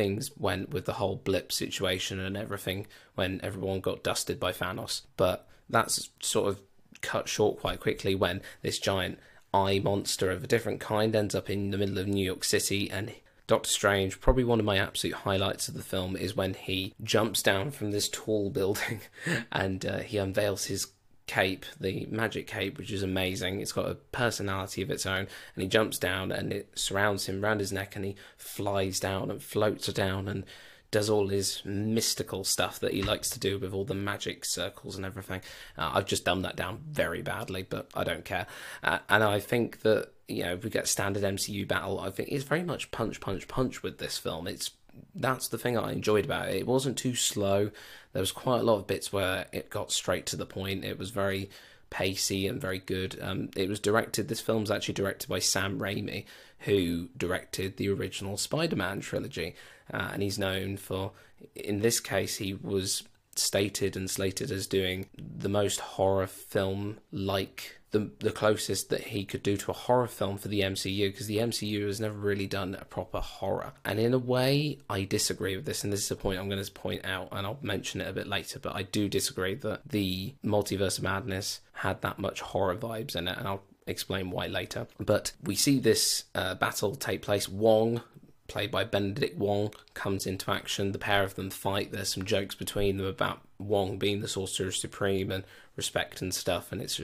things 0.00 0.30
went 0.38 0.70
with 0.70 0.86
the 0.86 0.94
whole 0.94 1.16
blip 1.16 1.52
situation 1.52 2.18
and 2.18 2.34
everything 2.34 2.86
when 3.16 3.38
everyone 3.42 3.80
got 3.80 4.02
dusted 4.02 4.40
by 4.40 4.50
Thanos. 4.50 5.02
But 5.18 5.46
that's 5.68 6.08
sort 6.20 6.48
of 6.48 6.62
cut 7.02 7.28
short 7.28 7.60
quite 7.60 7.80
quickly 7.80 8.14
when 8.14 8.40
this 8.62 8.78
giant 8.78 9.18
eye 9.52 9.78
monster 9.78 10.30
of 10.30 10.42
a 10.42 10.46
different 10.46 10.80
kind 10.80 11.14
ends 11.14 11.34
up 11.34 11.50
in 11.50 11.70
the 11.70 11.76
middle 11.76 11.98
of 11.98 12.08
New 12.08 12.24
York 12.24 12.44
City 12.44 12.90
and 12.90 13.12
Doctor 13.46 13.68
Strange, 13.68 14.22
probably 14.22 14.44
one 14.44 14.58
of 14.58 14.64
my 14.64 14.78
absolute 14.78 15.16
highlights 15.16 15.68
of 15.68 15.74
the 15.74 15.82
film 15.82 16.16
is 16.16 16.34
when 16.34 16.54
he 16.54 16.94
jumps 17.02 17.42
down 17.42 17.70
from 17.70 17.90
this 17.90 18.08
tall 18.08 18.48
building 18.58 19.02
and 19.52 19.84
uh, 19.84 19.98
he 19.98 20.16
unveils 20.16 20.64
his 20.64 20.86
cape, 21.30 21.64
the 21.78 22.08
magic 22.10 22.48
cape, 22.48 22.76
which 22.76 22.90
is 22.90 23.04
amazing. 23.04 23.60
It's 23.60 23.70
got 23.70 23.88
a 23.88 23.94
personality 23.94 24.82
of 24.82 24.90
its 24.90 25.06
own, 25.06 25.28
and 25.54 25.62
he 25.62 25.68
jumps 25.68 25.96
down 25.96 26.32
and 26.32 26.52
it 26.52 26.76
surrounds 26.76 27.26
him 27.26 27.44
around 27.44 27.60
his 27.60 27.70
neck, 27.70 27.94
and 27.94 28.04
he 28.04 28.16
flies 28.36 28.98
down 28.98 29.30
and 29.30 29.40
floats 29.40 29.86
down 29.92 30.26
and 30.26 30.44
does 30.90 31.08
all 31.08 31.28
his 31.28 31.62
mystical 31.64 32.42
stuff 32.42 32.80
that 32.80 32.92
he 32.92 33.00
likes 33.00 33.30
to 33.30 33.38
do 33.38 33.60
with 33.60 33.72
all 33.72 33.84
the 33.84 33.94
magic 33.94 34.44
circles 34.44 34.96
and 34.96 35.06
everything. 35.06 35.40
Uh, 35.78 35.92
I've 35.94 36.06
just 36.06 36.24
dumbed 36.24 36.44
that 36.44 36.56
down 36.56 36.80
very 36.90 37.22
badly, 37.22 37.62
but 37.62 37.88
I 37.94 38.02
don't 38.02 38.24
care. 38.24 38.48
Uh, 38.82 38.98
and 39.08 39.22
I 39.22 39.38
think 39.38 39.82
that 39.82 40.08
you 40.26 40.42
know, 40.42 40.54
if 40.54 40.64
we 40.64 40.70
get 40.70 40.88
standard 40.88 41.22
MCU 41.22 41.66
battle, 41.66 42.00
I 42.00 42.10
think 42.10 42.30
it's 42.30 42.44
very 42.44 42.64
much 42.64 42.90
punch, 42.90 43.20
punch, 43.20 43.46
punch 43.46 43.84
with 43.84 43.98
this 43.98 44.18
film. 44.18 44.48
It's 44.48 44.70
that's 45.14 45.48
the 45.48 45.58
thing 45.58 45.76
I 45.76 45.92
enjoyed 45.92 46.24
about 46.24 46.48
it. 46.48 46.56
It 46.56 46.66
wasn't 46.66 46.96
too 46.96 47.14
slow. 47.14 47.70
There 48.12 48.20
was 48.20 48.32
quite 48.32 48.60
a 48.60 48.64
lot 48.64 48.76
of 48.76 48.86
bits 48.86 49.12
where 49.12 49.46
it 49.52 49.70
got 49.70 49.92
straight 49.92 50.26
to 50.26 50.36
the 50.36 50.46
point. 50.46 50.84
It 50.84 50.98
was 50.98 51.10
very 51.10 51.50
pacey 51.90 52.46
and 52.46 52.60
very 52.60 52.78
good. 52.78 53.18
Um, 53.20 53.50
it 53.56 53.68
was 53.68 53.80
directed. 53.80 54.28
This 54.28 54.40
film's 54.40 54.70
actually 54.70 54.94
directed 54.94 55.28
by 55.28 55.40
Sam 55.40 55.78
Raimi, 55.78 56.24
who 56.60 57.08
directed 57.16 57.76
the 57.76 57.88
original 57.88 58.36
Spider-Man 58.36 59.00
trilogy, 59.00 59.54
uh, 59.92 60.10
and 60.12 60.22
he's 60.22 60.38
known 60.38 60.76
for. 60.76 61.12
In 61.54 61.80
this 61.80 62.00
case, 62.00 62.36
he 62.36 62.54
was 62.54 63.02
stated 63.34 63.96
and 63.96 64.10
slated 64.10 64.50
as 64.50 64.66
doing 64.66 65.08
the 65.16 65.48
most 65.48 65.80
horror 65.80 66.26
film 66.26 66.98
like 67.10 67.79
the 67.90 68.10
the 68.20 68.30
closest 68.30 68.88
that 68.90 69.08
he 69.08 69.24
could 69.24 69.42
do 69.42 69.56
to 69.56 69.70
a 69.70 69.74
horror 69.74 70.06
film 70.06 70.38
for 70.38 70.48
the 70.48 70.60
MCU 70.60 71.08
because 71.12 71.26
the 71.26 71.38
MCU 71.38 71.86
has 71.86 72.00
never 72.00 72.16
really 72.16 72.46
done 72.46 72.76
a 72.80 72.84
proper 72.84 73.18
horror. 73.18 73.72
And 73.84 73.98
in 73.98 74.14
a 74.14 74.18
way, 74.18 74.78
I 74.88 75.04
disagree 75.04 75.56
with 75.56 75.64
this, 75.66 75.82
and 75.82 75.92
this 75.92 76.04
is 76.04 76.10
a 76.10 76.16
point 76.16 76.38
I'm 76.38 76.48
going 76.48 76.62
to 76.62 76.70
point 76.72 77.04
out, 77.04 77.28
and 77.32 77.46
I'll 77.46 77.58
mention 77.62 78.00
it 78.00 78.08
a 78.08 78.12
bit 78.12 78.26
later. 78.26 78.58
But 78.58 78.76
I 78.76 78.82
do 78.82 79.08
disagree 79.08 79.54
that 79.56 79.88
the 79.88 80.34
Multiverse 80.44 80.98
of 80.98 81.04
Madness 81.04 81.60
had 81.72 82.02
that 82.02 82.18
much 82.18 82.40
horror 82.40 82.76
vibes 82.76 83.16
in 83.16 83.28
it, 83.28 83.36
and 83.38 83.48
I'll 83.48 83.64
explain 83.86 84.30
why 84.30 84.46
later. 84.46 84.86
But 84.98 85.32
we 85.42 85.56
see 85.56 85.78
this 85.78 86.24
uh, 86.34 86.54
battle 86.54 86.94
take 86.94 87.22
place. 87.22 87.48
Wong, 87.48 88.02
played 88.48 88.70
by 88.70 88.84
Benedict 88.84 89.36
Wong, 89.36 89.72
comes 89.94 90.26
into 90.26 90.50
action. 90.50 90.92
The 90.92 90.98
pair 90.98 91.22
of 91.22 91.34
them 91.34 91.50
fight. 91.50 91.92
There's 91.92 92.12
some 92.12 92.24
jokes 92.24 92.54
between 92.54 92.96
them 92.96 93.06
about 93.06 93.40
Wong 93.58 93.98
being 93.98 94.20
the 94.20 94.28
Sorcerer 94.28 94.72
Supreme 94.72 95.30
and 95.30 95.44
respect 95.80 96.20
and 96.22 96.34
stuff, 96.34 96.72
and 96.72 96.82
it's 96.82 97.00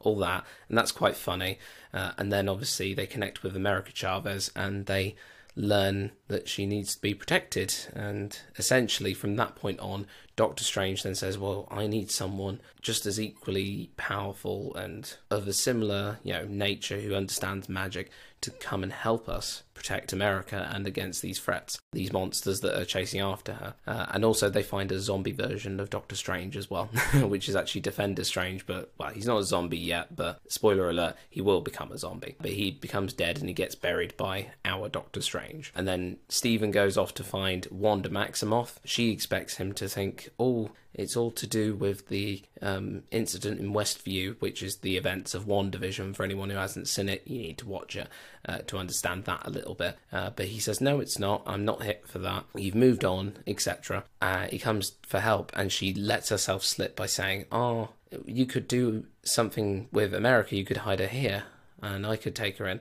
all 0.00 0.18
that, 0.18 0.44
and 0.68 0.78
that's 0.78 0.92
quite 0.92 1.16
funny. 1.16 1.58
Uh, 1.92 2.12
and 2.16 2.32
then 2.32 2.48
obviously 2.48 2.94
they 2.94 3.06
connect 3.06 3.42
with 3.42 3.56
America 3.56 3.92
Chavez, 3.92 4.50
and 4.54 4.86
they 4.86 5.16
learn 5.56 6.12
that 6.28 6.48
she 6.48 6.64
needs 6.64 6.94
to 6.94 7.00
be 7.00 7.14
protected. 7.14 7.74
And 7.92 8.38
essentially, 8.56 9.14
from 9.14 9.36
that 9.36 9.56
point 9.56 9.80
on, 9.80 10.06
Doctor 10.40 10.64
Strange 10.64 11.02
then 11.02 11.14
says, 11.14 11.36
"Well, 11.36 11.68
I 11.70 11.86
need 11.86 12.10
someone 12.10 12.62
just 12.80 13.04
as 13.04 13.20
equally 13.20 13.90
powerful 13.98 14.74
and 14.74 15.14
of 15.30 15.46
a 15.46 15.52
similar, 15.52 16.18
you 16.22 16.32
know, 16.32 16.46
nature 16.46 16.98
who 16.98 17.14
understands 17.14 17.68
magic 17.68 18.10
to 18.40 18.50
come 18.50 18.82
and 18.82 18.92
help 18.92 19.28
us 19.28 19.64
protect 19.74 20.12
America 20.12 20.70
and 20.74 20.86
against 20.86 21.22
these 21.22 21.38
threats, 21.38 21.78
these 21.92 22.12
monsters 22.12 22.60
that 22.60 22.78
are 22.78 22.84
chasing 22.84 23.20
after 23.20 23.54
her. 23.54 23.74
Uh, 23.86 24.06
and 24.10 24.24
also, 24.24 24.48
they 24.48 24.62
find 24.62 24.90
a 24.90 24.98
zombie 24.98 25.32
version 25.32 25.78
of 25.78 25.90
Doctor 25.90 26.16
Strange 26.16 26.56
as 26.56 26.70
well, 26.70 26.86
which 27.14 27.48
is 27.48 27.56
actually 27.56 27.82
Defender 27.82 28.24
Strange, 28.24 28.66
but 28.66 28.92
well, 28.98 29.10
he's 29.10 29.26
not 29.26 29.38
a 29.38 29.44
zombie 29.44 29.78
yet. 29.78 30.16
But 30.16 30.40
spoiler 30.48 30.88
alert, 30.88 31.16
he 31.28 31.40
will 31.40 31.60
become 31.60 31.92
a 31.92 31.98
zombie. 31.98 32.36
But 32.40 32.52
he 32.52 32.70
becomes 32.70 33.12
dead 33.12 33.38
and 33.38 33.48
he 33.48 33.54
gets 33.54 33.74
buried 33.74 34.16
by 34.16 34.52
our 34.64 34.88
Doctor 34.88 35.20
Strange. 35.20 35.72
And 35.74 35.86
then 35.86 36.16
Stephen 36.28 36.70
goes 36.70 36.96
off 36.96 37.12
to 37.14 37.24
find 37.24 37.66
Wanda 37.70 38.08
Maximoff. 38.08 38.76
She 38.84 39.10
expects 39.10 39.56
him 39.56 39.72
to 39.74 39.88
think, 39.88 40.29
oh, 40.38 40.70
it's 40.92 41.16
all 41.16 41.30
to 41.32 41.46
do 41.46 41.74
with 41.74 42.08
the 42.08 42.42
um, 42.60 43.04
incident 43.10 43.60
in 43.60 43.72
Westview, 43.72 44.36
which 44.40 44.62
is 44.62 44.78
the 44.78 44.96
events 44.96 45.34
of 45.34 45.46
WandaVision. 45.46 46.14
For 46.14 46.24
anyone 46.24 46.50
who 46.50 46.56
hasn't 46.56 46.88
seen 46.88 47.08
it, 47.08 47.22
you 47.26 47.38
need 47.38 47.58
to 47.58 47.68
watch 47.68 47.96
it 47.96 48.08
uh, 48.46 48.58
to 48.66 48.78
understand 48.78 49.24
that 49.24 49.46
a 49.46 49.50
little 49.50 49.74
bit. 49.74 49.96
Uh, 50.12 50.30
but 50.30 50.46
he 50.46 50.58
says, 50.58 50.80
No, 50.80 51.00
it's 51.00 51.18
not. 51.18 51.42
I'm 51.46 51.64
not 51.64 51.82
hit 51.82 52.06
for 52.08 52.18
that. 52.20 52.44
You've 52.54 52.74
moved 52.74 53.04
on, 53.04 53.38
etc. 53.46 54.04
Uh, 54.20 54.46
he 54.48 54.58
comes 54.58 54.92
for 55.02 55.20
help, 55.20 55.52
and 55.54 55.70
she 55.70 55.94
lets 55.94 56.28
herself 56.28 56.64
slip 56.64 56.96
by 56.96 57.06
saying, 57.06 57.46
Oh, 57.52 57.90
you 58.26 58.46
could 58.46 58.66
do 58.66 59.04
something 59.22 59.88
with 59.92 60.12
America. 60.12 60.56
You 60.56 60.64
could 60.64 60.78
hide 60.78 61.00
her 61.00 61.06
here, 61.06 61.44
and 61.80 62.06
I 62.06 62.16
could 62.16 62.34
take 62.34 62.58
her 62.58 62.66
in. 62.66 62.80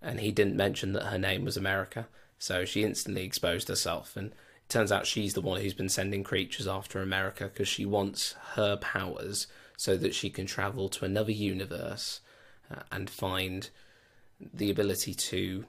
And 0.00 0.20
he 0.20 0.32
didn't 0.32 0.56
mention 0.56 0.94
that 0.94 1.06
her 1.06 1.18
name 1.18 1.44
was 1.44 1.56
America. 1.56 2.08
So 2.38 2.64
she 2.64 2.82
instantly 2.82 3.24
exposed 3.24 3.68
herself 3.68 4.16
and 4.16 4.32
turns 4.72 4.92
out 4.92 5.06
she's 5.06 5.34
the 5.34 5.40
one 5.40 5.60
who's 5.60 5.74
been 5.74 5.88
sending 5.88 6.24
creatures 6.24 6.66
after 6.66 7.00
America 7.00 7.44
because 7.44 7.68
she 7.68 7.84
wants 7.84 8.34
her 8.54 8.76
powers 8.76 9.46
so 9.76 9.96
that 9.96 10.14
she 10.14 10.30
can 10.30 10.46
travel 10.46 10.88
to 10.88 11.04
another 11.04 11.32
universe 11.32 12.20
uh, 12.70 12.80
and 12.90 13.10
find 13.10 13.70
the 14.52 14.70
ability 14.70 15.14
to 15.14 15.64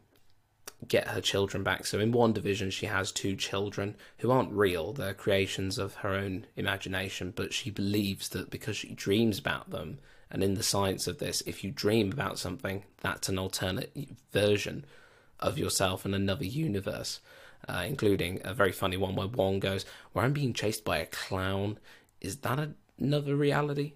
get 0.87 1.09
her 1.09 1.21
children 1.21 1.63
back. 1.63 1.85
So 1.85 1.99
in 1.99 2.11
WandaVision, 2.11 2.71
she 2.71 2.85
has 2.85 3.11
two 3.11 3.35
children 3.35 3.95
who 4.19 4.31
aren't 4.31 4.51
real; 4.51 4.93
they're 4.93 5.13
creations 5.13 5.77
of 5.77 5.95
her 5.95 6.13
own 6.13 6.45
imagination. 6.55 7.33
But 7.35 7.53
she 7.53 7.69
believes 7.69 8.29
that 8.29 8.49
because 8.49 8.77
she 8.77 8.93
dreams 8.93 9.39
about 9.39 9.69
them, 9.69 9.99
and 10.29 10.43
in 10.43 10.55
the 10.55 10.63
science 10.63 11.07
of 11.07 11.19
this, 11.19 11.41
if 11.45 11.63
you 11.63 11.71
dream 11.71 12.11
about 12.11 12.39
something, 12.39 12.83
that's 13.01 13.29
an 13.29 13.39
alternate 13.39 13.95
version 14.31 14.85
of 15.39 15.57
yourself 15.57 16.05
in 16.05 16.13
another 16.13 16.45
universe 16.45 17.19
uh, 17.67 17.83
including 17.87 18.41
a 18.43 18.53
very 18.53 18.71
funny 18.71 18.97
one 18.97 19.15
where 19.15 19.27
Wong 19.27 19.59
goes, 19.59 19.85
Where 20.11 20.25
I'm 20.25 20.33
being 20.33 20.53
chased 20.53 20.83
by 20.83 20.97
a 20.97 21.05
clown. 21.05 21.79
Is 22.21 22.37
that 22.37 22.69
another 22.99 23.35
reality? 23.35 23.93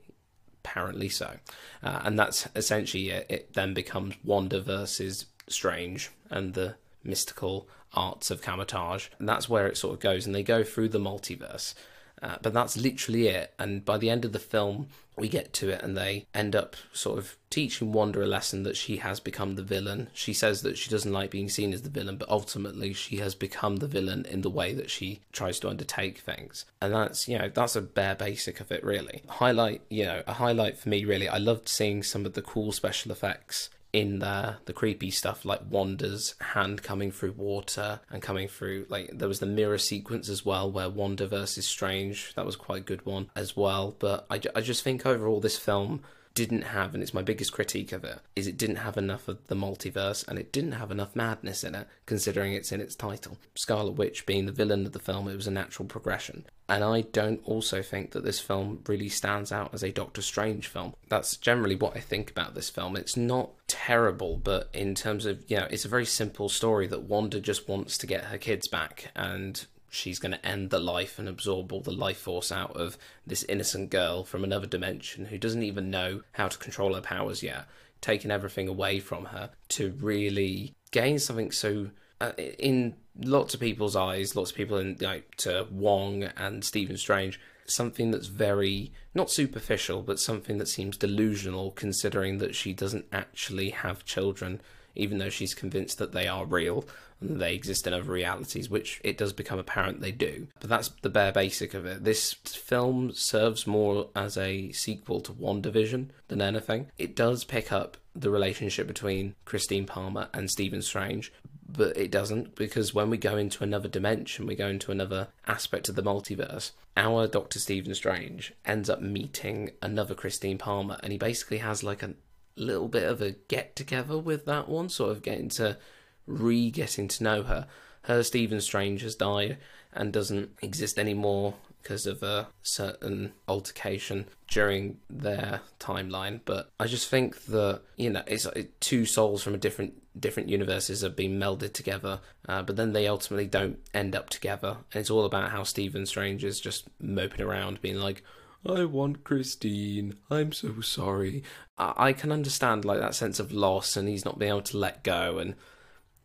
Apparently 0.64 1.10
so. 1.10 1.38
Uh, 1.82 2.02
and 2.04 2.20
that's 2.20 2.48
essentially 2.56 3.10
it. 3.10 3.26
It 3.30 3.54
then 3.54 3.74
becomes 3.74 4.16
Wanda 4.24 4.60
versus 4.62 5.26
Strange, 5.48 6.12
and 6.30 6.54
the 6.54 6.76
mystical 7.04 7.70
arts 7.94 8.30
of 8.30 8.42
camouflage. 8.42 9.08
And 9.20 9.28
that's 9.28 9.48
where 9.48 9.68
it 9.68 9.78
sort 9.78 9.94
of 9.94 10.00
goes. 10.00 10.26
And 10.26 10.36
they 10.36 10.44
go 10.44 10.64
through 10.64 10.90
the 10.90 11.00
multiverse. 11.00 11.74
Uh, 12.22 12.38
but 12.42 12.54
that's 12.54 12.76
literally 12.76 13.28
it. 13.28 13.54
And 13.58 13.86
by 13.86 13.98
the 13.98 14.10
end 14.10 14.26
of 14.26 14.34
the 14.34 14.40
film, 14.40 14.88
we 15.18 15.30
get 15.30 15.54
to 15.54 15.70
it, 15.70 15.82
and 15.82 15.98
they 15.98 16.28
end 16.34 16.56
up 16.56 16.76
sort 16.94 17.18
of 17.18 17.38
teaching 17.50 17.92
Wanda 17.92 18.24
a 18.24 18.26
lesson 18.26 18.64
that 18.64 18.78
she 18.78 18.98
has 18.98 19.20
become 19.20 19.56
the 19.56 19.64
villain. 19.64 20.10
She 20.14 20.34
says 20.34 20.62
that 20.62 20.78
she 20.78 20.90
doesn't 20.90 21.12
like 21.12 21.32
being 21.32 21.50
seen 21.50 21.74
as 21.74 21.82
the 21.82 21.90
villain, 21.90 22.18
but 22.18 22.30
ultimately 22.30 22.94
she 22.94 23.18
has 23.18 23.36
become 23.36 23.78
the 23.78 23.88
villain 23.88 24.26
in 24.26 24.42
the 24.42 24.50
way 24.50 24.74
that 24.74 24.90
she 24.90 25.22
tries 25.32 25.60
to 25.60 25.70
undertake 25.70 26.20
things. 26.20 26.66
And 26.82 26.94
that's, 26.94 27.28
you 27.28 27.38
know, 27.38 27.50
that's 27.50 27.76
a 27.76 27.82
bare 27.82 28.16
basic 28.16 28.60
of 28.60 28.72
it, 28.72 28.84
really. 28.84 29.24
Highlight, 29.28 29.82
you 29.90 30.06
know, 30.06 30.24
a 30.28 30.34
highlight 30.34 30.78
for 30.78 30.90
me, 30.90 31.06
really. 31.06 31.28
I 31.28 31.38
loved 31.38 31.70
seeing 31.70 32.04
some 32.04 32.26
of 32.26 32.34
the 32.34 32.42
cool 32.42 32.72
special 32.72 33.12
effects 33.12 33.70
in 33.98 34.20
there 34.20 34.58
the 34.66 34.74
creepy 34.74 35.10
stuff 35.10 35.44
like 35.44 35.62
Wanda's 35.70 36.36
hand 36.40 36.84
coming 36.84 37.12
through 37.12 37.32
water 37.32 38.00
and 38.12 38.22
coming 38.22 38.48
through 38.48 38.86
like 38.90 39.10
there 39.12 39.28
was 39.28 39.40
the 39.40 39.46
mirror 39.48 39.80
sequence 39.80 40.30
as 40.30 40.46
well 40.46 40.72
where 40.72 40.90
Wanda 40.90 41.28
versus 41.28 41.66
Strange 41.66 42.34
that 42.36 42.46
was 42.46 42.56
quite 42.56 42.82
a 42.82 42.86
good 42.86 43.06
one 43.06 43.30
as 43.36 43.58
well. 43.58 43.96
But 43.98 44.28
I, 44.30 44.40
I 44.56 44.62
just 44.62 44.84
think 44.84 45.06
overall 45.06 45.40
this 45.40 45.58
film 45.58 46.04
didn't 46.38 46.62
have, 46.62 46.94
and 46.94 47.02
it's 47.02 47.16
my 47.16 47.24
biggest 47.24 47.52
critique 47.52 47.92
of 47.92 48.04
it, 48.04 48.20
is 48.36 48.46
it 48.46 48.60
didn't 48.60 48.76
have 48.76 48.96
enough 48.96 49.28
of 49.28 49.40
the 49.48 49.56
multiverse 49.56 50.26
and 50.28 50.38
it 50.38 50.52
didn't 50.52 50.74
have 50.74 50.92
enough 50.92 51.16
madness 51.16 51.64
in 51.64 51.74
it, 51.74 51.88
considering 52.06 52.54
it's 52.54 52.72
in 52.72 52.80
its 52.80 52.94
title. 52.94 53.40
Scarlet 53.56 53.94
Witch 53.94 54.24
being 54.28 54.46
the 54.46 54.52
villain 54.52 54.86
of 54.86 54.92
the 54.92 55.00
film, 55.00 55.28
it 55.28 55.36
was 55.36 55.48
a 55.48 55.52
natural 55.52 55.88
progression. 55.88 56.46
And 56.70 56.84
I 56.84 57.02
don't 57.02 57.42
also 57.44 57.82
think 57.82 58.12
that 58.12 58.24
this 58.24 58.40
film 58.40 58.84
really 58.86 59.10
stands 59.10 59.52
out 59.52 59.74
as 59.74 59.82
a 59.82 59.92
Doctor 59.92 60.22
Strange 60.22 60.68
film. 60.68 60.94
That's 61.10 61.38
generally 61.38 61.76
what 61.76 61.98
I 61.98 62.02
think 62.02 62.30
about 62.30 62.54
this 62.54 62.70
film. 62.70 62.96
It's 62.96 63.18
not 63.18 63.50
terrible, 63.68 64.38
but 64.38 64.70
in 64.76 64.94
terms 64.94 65.26
of, 65.26 65.44
you 65.48 65.58
know, 65.58 65.68
it's 65.72 65.86
a 65.86 65.90
very 65.90 66.06
simple 66.06 66.50
story 66.50 66.86
that 66.86 67.02
Wanda 67.02 67.40
just 67.40 67.68
wants 67.68 67.98
to 67.98 68.06
get 68.06 68.26
her 68.26 68.38
kids 68.38 68.68
back 68.68 69.12
and 69.16 69.66
she's 69.98 70.20
going 70.20 70.32
to 70.32 70.46
end 70.46 70.70
the 70.70 70.80
life 70.80 71.20
and 71.20 71.28
absorb 71.28 71.74
all 71.74 71.82
the 71.82 71.92
life 71.92 72.18
force 72.18 72.52
out 72.52 72.76
of 72.76 72.98
this 73.26 73.44
innocent 73.44 73.90
girl 73.90 74.24
from 74.24 74.44
another 74.44 74.68
dimension 74.68 75.26
who 75.26 75.38
doesn't 75.38 75.64
even 75.64 75.90
know 75.90 76.22
how 76.34 76.48
to 76.48 76.58
control 76.58 76.94
her 76.94 77.02
powers 77.02 77.44
yet, 77.44 77.68
taking 78.00 78.32
everything 78.32 78.68
away 78.68 79.00
from 79.00 79.26
her 79.26 79.50
to 79.70 79.92
really 80.00 80.74
gain 80.92 81.20
something 81.20 81.52
so. 81.52 81.90
Uh, 82.20 82.32
in 82.58 82.96
lots 83.20 83.54
of 83.54 83.60
people's 83.60 83.96
eyes, 83.96 84.36
lots 84.36 84.50
of 84.50 84.58
people 84.58 84.78
in 84.78 84.98
like 85.00 85.36
to 85.36 85.68
Wong 85.70 86.24
and 86.24 86.64
Stephen 86.64 86.98
Strange, 86.98 87.40
something 87.68 88.10
that's 88.12 88.28
very 88.28 88.92
not 89.14 89.30
superficial, 89.30 90.02
but 90.02 90.20
something 90.20 90.58
that 90.58 90.68
seems 90.68 90.98
delusional, 90.98 91.72
considering 91.72 92.38
that 92.40 92.56
she 92.56 92.74
doesn't 92.74 93.06
actually 93.12 93.70
have 93.70 94.06
children, 94.06 94.62
even 94.98 95.18
though 95.18 95.30
she's 95.30 95.54
convinced 95.54 95.98
that 95.98 96.12
they 96.12 96.28
are 96.28 96.46
real 96.46 96.86
and 97.20 97.42
they 97.42 97.54
exist 97.56 97.88
in 97.88 97.94
other 97.94 98.04
realities, 98.04 98.70
which 98.70 99.02
it 99.04 99.18
does 99.18 99.34
become 99.34 99.60
apparent 99.60 100.02
they 100.02 100.12
do. 100.12 100.48
But 100.60 100.70
that's 100.70 100.90
the 101.02 101.10
bare 101.10 101.32
basic 101.32 101.74
of 101.74 101.86
it. 101.86 102.04
This 102.04 102.34
film 102.34 103.12
serves 103.14 103.66
more 103.66 104.10
as 104.16 104.38
a 104.38 104.72
sequel 104.72 105.22
to 105.22 105.34
WandaVision 105.34 106.10
than 106.28 106.42
anything. 106.42 106.92
It 106.98 107.16
does 107.16 107.44
pick 107.44 107.72
up 107.72 107.98
the 108.16 108.30
relationship 108.30 108.88
between 108.88 109.36
Christine 109.46 109.86
Palmer 109.86 110.30
and 110.34 110.50
Stephen 110.50 110.82
Strange, 110.82 111.32
but 111.68 111.98
it 111.98 112.12
doesn't 112.12 112.56
because 112.56 112.94
when 112.94 113.10
we 113.10 113.18
go 113.18 113.38
into 113.38 113.64
another 113.64 113.88
dimension, 113.88 114.48
we 114.48 114.56
go 114.56 114.68
into 114.68 114.92
another 114.92 115.28
aspect 115.48 115.90
of 115.90 115.96
the 115.96 116.04
multiverse. 116.04 116.72
Our 116.96 117.28
Doctor 117.28 117.60
Stephen 117.60 117.94
Strange 117.94 118.54
ends 118.66 118.90
up 118.90 119.02
meeting 119.02 119.72
another 119.82 120.16
Christine 120.16 120.58
Palmer, 120.58 120.98
and 121.04 121.12
he 121.12 121.18
basically 121.18 121.60
has 121.60 121.84
like 121.84 122.02
a 122.02 122.14
little 122.58 122.88
bit 122.88 123.04
of 123.04 123.22
a 123.22 123.32
get 123.32 123.76
together 123.76 124.18
with 124.18 124.46
that 124.46 124.68
one, 124.68 124.90
sort 124.90 125.12
of 125.12 125.22
getting 125.22 125.50
to 125.50 125.78
re 126.26 126.70
getting 126.72 127.08
to 127.08 127.24
know 127.24 127.44
her. 127.44 127.68
Her 128.04 128.24
Stephen 128.24 128.62
Strange 128.62 129.02
has 129.02 129.16
died 129.16 129.58
and 129.94 130.14
doesn't 130.14 130.52
exist 130.62 131.00
anymore 131.00 131.56
because 131.82 132.06
of 132.06 132.22
a 132.22 132.48
certain 132.64 133.32
altercation 133.48 134.26
during 134.50 134.98
their 135.10 135.62
timeline. 135.80 136.42
But 136.44 136.70
I 136.80 136.88
just 136.88 137.08
think 137.08 137.46
that 137.46 137.82
you 137.96 138.10
know 138.10 138.24
it's 138.28 138.46
like 138.46 138.72
two 138.80 139.06
souls 139.06 139.44
from 139.44 139.54
a 139.54 139.58
different 139.58 139.94
different 140.20 140.50
universes 140.50 141.02
have 141.02 141.16
been 141.16 141.40
melded 141.40 141.74
together, 141.74 142.20
uh, 142.48 142.62
but 142.64 142.76
then 142.76 142.94
they 142.94 143.08
ultimately 143.08 143.48
don't 143.48 143.80
end 143.94 144.16
up 144.16 144.30
together. 144.30 144.78
And 144.94 145.00
it's 145.00 145.10
all 145.10 145.26
about 145.26 145.52
how 145.52 145.64
Stephen 145.64 146.06
Strange 146.06 146.44
is 146.44 146.60
just 146.60 146.88
moping 147.00 147.42
around, 147.42 147.82
being 147.82 147.98
like. 147.98 148.24
I 148.66 148.86
want 148.86 149.24
Christine. 149.24 150.16
I'm 150.30 150.52
so 150.52 150.82
sorry. 150.82 151.44
I, 151.78 151.94
I 151.98 152.14
can 152.14 152.32
understand 152.32 152.86
like 152.86 153.00
that 153.00 153.16
sense 153.16 153.40
of 153.40 153.52
loss, 153.52 153.96
and 153.96 154.08
he's 154.08 154.26
not 154.26 154.40
being 154.40 154.50
able 154.50 154.62
to 154.64 154.78
let 154.78 155.04
go, 155.04 155.38
and 155.38 155.56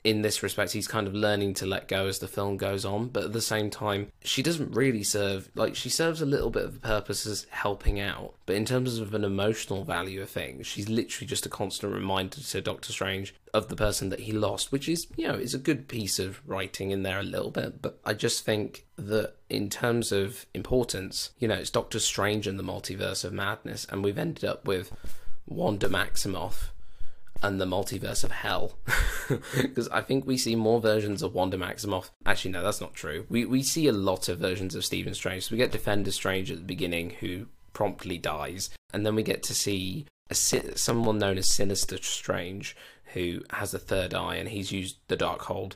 in 0.04 0.22
this 0.22 0.42
respect, 0.42 0.72
he's 0.72 0.88
kind 0.88 1.06
of 1.06 1.14
learning 1.14 1.54
to 1.54 1.66
let 1.66 1.86
go 1.86 2.06
as 2.06 2.18
the 2.18 2.26
film 2.26 2.56
goes 2.56 2.84
on, 2.84 3.08
but 3.08 3.24
at 3.24 3.32
the 3.32 3.40
same 3.40 3.70
time, 3.70 4.10
she 4.24 4.42
doesn't 4.42 4.74
really 4.74 5.04
serve, 5.04 5.48
like, 5.54 5.76
she 5.76 5.88
serves 5.88 6.20
a 6.20 6.26
little 6.26 6.50
bit 6.50 6.64
of 6.64 6.76
a 6.76 6.80
purpose 6.80 7.24
as 7.24 7.46
helping 7.50 8.00
out, 8.00 8.34
but 8.44 8.56
in 8.56 8.64
terms 8.64 8.98
of 8.98 9.14
an 9.14 9.24
emotional 9.24 9.84
value 9.84 10.20
of 10.20 10.28
things, 10.28 10.66
she's 10.66 10.88
literally 10.88 11.26
just 11.26 11.46
a 11.46 11.48
constant 11.48 11.94
reminder 11.94 12.38
to 12.40 12.60
Doctor 12.60 12.92
Strange 12.92 13.34
of 13.54 13.68
the 13.68 13.76
person 13.76 14.08
that 14.08 14.20
he 14.20 14.32
lost, 14.32 14.72
which 14.72 14.88
is, 14.88 15.06
you 15.16 15.28
know, 15.28 15.34
is 15.34 15.54
a 15.54 15.58
good 15.58 15.86
piece 15.86 16.18
of 16.18 16.40
writing 16.48 16.90
in 16.90 17.04
there 17.04 17.20
a 17.20 17.24
little 17.24 17.50
bit, 17.50 17.80
but 17.80 18.00
I 18.04 18.14
just 18.14 18.44
think 18.44 18.86
that 18.96 19.34
in 19.48 19.70
terms 19.70 20.10
of 20.10 20.46
importance, 20.52 21.30
you 21.38 21.46
know, 21.46 21.54
it's 21.54 21.70
Doctor 21.70 22.00
Strange 22.00 22.48
and 22.48 22.58
the 22.58 22.64
multiverse 22.64 23.24
of 23.24 23.32
madness, 23.32 23.86
and 23.88 24.02
we've 24.02 24.18
ended 24.18 24.44
up 24.44 24.66
with 24.66 24.90
Wanda 25.46 25.88
Maximoff 25.88 26.70
and 27.42 27.60
the 27.60 27.66
multiverse 27.66 28.24
of 28.24 28.30
hell. 28.30 28.78
Because 29.56 29.88
I 29.88 30.02
think 30.02 30.26
we 30.26 30.36
see 30.36 30.56
more 30.56 30.80
versions 30.80 31.22
of 31.22 31.32
Wanda 31.32 31.56
Maximoff. 31.56 32.10
Actually, 32.26 32.50
no, 32.50 32.62
that's 32.62 32.82
not 32.82 32.92
true. 32.92 33.24
We 33.30 33.46
we 33.46 33.62
see 33.62 33.86
a 33.86 33.92
lot 33.92 34.28
of 34.28 34.38
versions 34.38 34.74
of 34.74 34.84
Stephen 34.84 35.14
Strange. 35.14 35.44
So 35.44 35.52
we 35.52 35.56
get 35.56 35.72
Defender 35.72 36.10
Strange 36.10 36.50
at 36.50 36.58
the 36.58 36.64
beginning, 36.64 37.10
who 37.20 37.46
promptly 37.72 38.18
dies, 38.18 38.68
and 38.92 39.06
then 39.06 39.14
we 39.14 39.22
get 39.22 39.42
to 39.44 39.54
see 39.54 40.04
a, 40.28 40.34
someone 40.34 41.18
known 41.18 41.38
as 41.38 41.48
Sinister 41.48 41.96
Strange, 42.02 42.76
who 43.14 43.42
has 43.50 43.72
a 43.72 43.78
third 43.78 44.12
eye, 44.12 44.36
and 44.36 44.50
he's 44.50 44.72
used 44.72 44.96
the 45.08 45.16
Darkhold, 45.16 45.74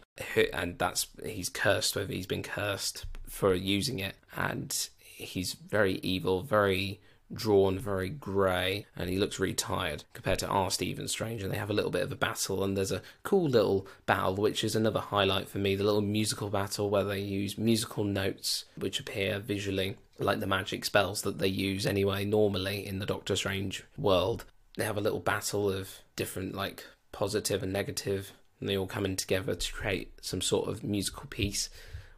and 0.53 0.79
that's 0.79 1.07
he's 1.25 1.49
cursed 1.49 1.97
whether 1.97 2.13
He's 2.13 2.27
been 2.27 2.43
cursed 2.43 3.07
for 3.27 3.55
using 3.55 4.01
it, 4.01 4.17
and 4.37 4.89
he's 4.99 5.55
very 5.55 5.95
evil, 6.03 6.43
very 6.43 7.01
drawn 7.33 7.79
very 7.79 8.09
grey 8.09 8.87
and 8.97 9.11
he 9.11 9.19
looks 9.19 9.41
really 9.41 9.55
tired 9.55 10.05
compared 10.13 10.39
to 10.39 10.47
our 10.47 10.71
Stephen 10.71 11.09
Strange 11.09 11.43
and 11.43 11.53
they 11.53 11.59
have 11.59 11.71
a 11.71 11.75
little 11.75 11.91
bit 11.91 12.03
of 12.03 12.13
a 12.13 12.17
battle 12.17 12.63
and 12.63 12.77
there's 12.77 12.93
a 12.93 13.03
cool 13.25 13.49
little 13.49 13.87
battle 14.07 14.37
which 14.37 14.63
is 14.63 14.77
another 14.77 15.01
highlight 15.01 15.49
for 15.49 15.59
me 15.59 15.75
the 15.75 15.85
little 15.85 16.03
musical 16.03 16.49
battle 16.49 16.89
where 16.89 17.05
they 17.05 17.19
use 17.19 17.59
musical 17.59 18.05
notes 18.05 18.65
which 18.77 19.01
appear 19.01 19.41
visually 19.41 19.97
like 20.19 20.41
the 20.41 20.47
magic 20.47 20.85
spells 20.85 21.23
that 21.23 21.39
they 21.39 21.49
use 21.49 21.85
anyway 21.85 22.25
normally 22.25 22.87
in 22.87 23.01
the 23.01 23.07
Doctor 23.07 23.37
Strange 23.37 23.85
world. 23.99 24.45
They 24.77 24.85
have 24.85 24.97
a 24.97 25.03
little 25.03 25.21
battle 25.21 25.71
of 25.71 25.91
different 26.15 26.55
like 26.55 26.85
positive 27.13 27.63
and 27.63 27.73
negative 27.73 28.33
and 28.61 28.69
they 28.69 28.77
all 28.77 28.87
come 28.87 29.05
in 29.05 29.17
together 29.17 29.55
to 29.55 29.73
create 29.73 30.13
some 30.23 30.41
sort 30.41 30.69
of 30.69 30.85
musical 30.85 31.27
piece 31.27 31.69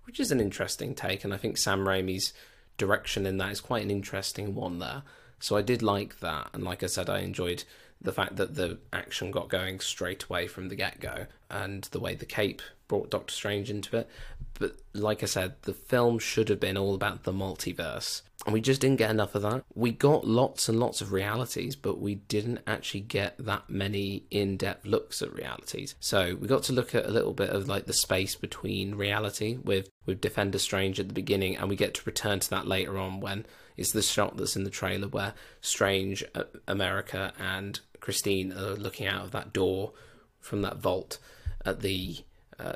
which 0.04 0.20
is 0.20 0.30
an 0.30 0.40
interesting 0.40 0.94
take 0.94 1.24
and 1.24 1.34
I 1.34 1.36
think 1.36 1.56
Sam 1.56 1.80
Raimi's 1.80 2.32
direction 2.78 3.26
in 3.26 3.36
that 3.36 3.52
is 3.52 3.60
quite 3.60 3.84
an 3.84 3.90
interesting 3.90 4.54
one 4.54 4.78
there. 4.78 5.02
So 5.40 5.56
I 5.56 5.62
did 5.62 5.82
like 5.82 6.20
that, 6.20 6.48
and 6.52 6.64
like 6.64 6.82
I 6.82 6.86
said, 6.86 7.10
I 7.10 7.20
enjoyed 7.20 7.64
the 8.00 8.12
fact 8.12 8.36
that 8.36 8.54
the 8.54 8.78
action 8.92 9.30
got 9.30 9.48
going 9.48 9.80
straight 9.80 10.24
away 10.24 10.46
from 10.46 10.68
the 10.68 10.76
get 10.76 11.00
go, 11.00 11.26
and 11.50 11.84
the 11.84 12.00
way 12.00 12.14
the 12.14 12.24
cape 12.24 12.62
brought 12.86 13.10
Doctor 13.10 13.34
Strange 13.34 13.70
into 13.70 13.96
it. 13.96 14.08
But 14.54 14.76
like 14.94 15.22
I 15.22 15.26
said, 15.26 15.54
the 15.62 15.74
film 15.74 16.18
should 16.18 16.48
have 16.48 16.60
been 16.60 16.76
all 16.76 16.94
about 16.94 17.24
the 17.24 17.32
multiverse. 17.32 18.22
And 18.48 18.54
we 18.54 18.62
just 18.62 18.80
didn't 18.80 18.96
get 18.96 19.10
enough 19.10 19.34
of 19.34 19.42
that. 19.42 19.62
We 19.74 19.90
got 19.90 20.26
lots 20.26 20.70
and 20.70 20.80
lots 20.80 21.02
of 21.02 21.12
realities, 21.12 21.76
but 21.76 22.00
we 22.00 22.14
didn't 22.14 22.60
actually 22.66 23.02
get 23.02 23.36
that 23.44 23.68
many 23.68 24.24
in 24.30 24.56
depth 24.56 24.86
looks 24.86 25.20
at 25.20 25.34
realities. 25.34 25.94
So 26.00 26.34
we 26.40 26.48
got 26.48 26.62
to 26.62 26.72
look 26.72 26.94
at 26.94 27.04
a 27.04 27.10
little 27.10 27.34
bit 27.34 27.50
of 27.50 27.68
like 27.68 27.84
the 27.84 27.92
space 27.92 28.36
between 28.36 28.94
reality 28.94 29.58
with, 29.58 29.90
with 30.06 30.22
Defender 30.22 30.58
Strange 30.58 30.98
at 30.98 31.08
the 31.08 31.12
beginning, 31.12 31.58
and 31.58 31.68
we 31.68 31.76
get 31.76 31.92
to 31.92 32.02
return 32.06 32.40
to 32.40 32.48
that 32.48 32.66
later 32.66 32.96
on 32.96 33.20
when 33.20 33.44
it's 33.76 33.92
the 33.92 34.00
shot 34.00 34.38
that's 34.38 34.56
in 34.56 34.64
the 34.64 34.70
trailer 34.70 35.08
where 35.08 35.34
Strange, 35.60 36.24
uh, 36.34 36.44
America, 36.66 37.34
and 37.38 37.80
Christine 38.00 38.54
are 38.54 38.76
looking 38.76 39.06
out 39.06 39.26
of 39.26 39.30
that 39.32 39.52
door 39.52 39.92
from 40.40 40.62
that 40.62 40.78
vault 40.78 41.18
at 41.66 41.82
the 41.82 42.20
uh, 42.58 42.74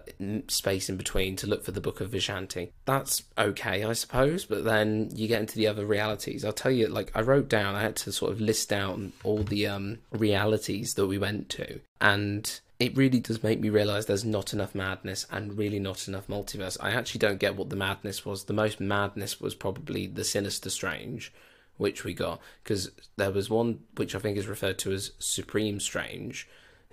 space 0.49 0.89
in 0.89 0.97
between 0.97 1.37
to 1.37 1.47
look 1.47 1.65
for 1.65 1.73
the 1.73 1.81
Book 1.81 2.01
of 2.01 2.11
Vishanti. 2.11 2.71
That's 2.85 3.23
okay, 3.37 3.85
I 3.85 3.93
suppose, 3.93 4.45
but 4.45 4.65
then 4.65 5.11
you 5.15 5.29
get 5.29 5.41
into 5.41 5.57
the 5.57 5.67
other 5.67 5.85
realities. 5.85 6.45
I'll 6.45 6.53
tell 6.53 6.71
you, 6.71 6.89
like, 6.89 7.11
I 7.15 7.21
wrote 7.21 7.49
down, 7.49 7.75
I 7.75 7.83
had 7.83 7.97
to 7.97 8.13
sort 8.13 8.33
of 8.33 8.41
list 8.41 8.69
down 8.69 9.13
all 9.25 9.43
the 9.43 9.67
um, 9.67 9.99
realities 10.11 10.95
that 10.95 11.07
we 11.07 11.19
went 11.19 11.49
to, 11.51 11.81
and 12.01 12.61
it 12.79 12.97
really 12.97 13.21
does 13.21 13.43
make 13.43 13.61
me 13.61 13.71
realize 13.71 14.07
there's 14.07 14.25
not 14.25 14.53
enough 14.53 14.75
madness 14.75 15.27
and 15.31 15.57
really 15.57 15.79
not 15.79 16.09
enough 16.09 16.27
multiverse. 16.27 16.77
I 16.81 16.91
actually 16.91 17.21
don't 17.21 17.39
get 17.39 17.57
what 17.57 17.71
the 17.71 17.77
madness 17.77 18.25
was. 18.25 18.45
The 18.45 18.53
most 18.53 18.81
madness 18.81 19.41
was 19.41 19.55
probably 19.55 20.07
the 20.07 20.25
Sinister 20.25 20.69
Strange, 20.69 21.33
which 21.77 22.05
we 22.05 22.13
got, 22.13 22.41
because 22.63 22.91
there 23.17 23.31
was 23.31 23.49
one 23.49 23.81
which 23.97 24.15
I 24.15 24.19
think 24.19 24.37
is 24.37 24.49
referred 24.49 24.79
to 24.81 24.93
as 24.93 25.13
Supreme 25.19 25.81
Strange 25.81 26.49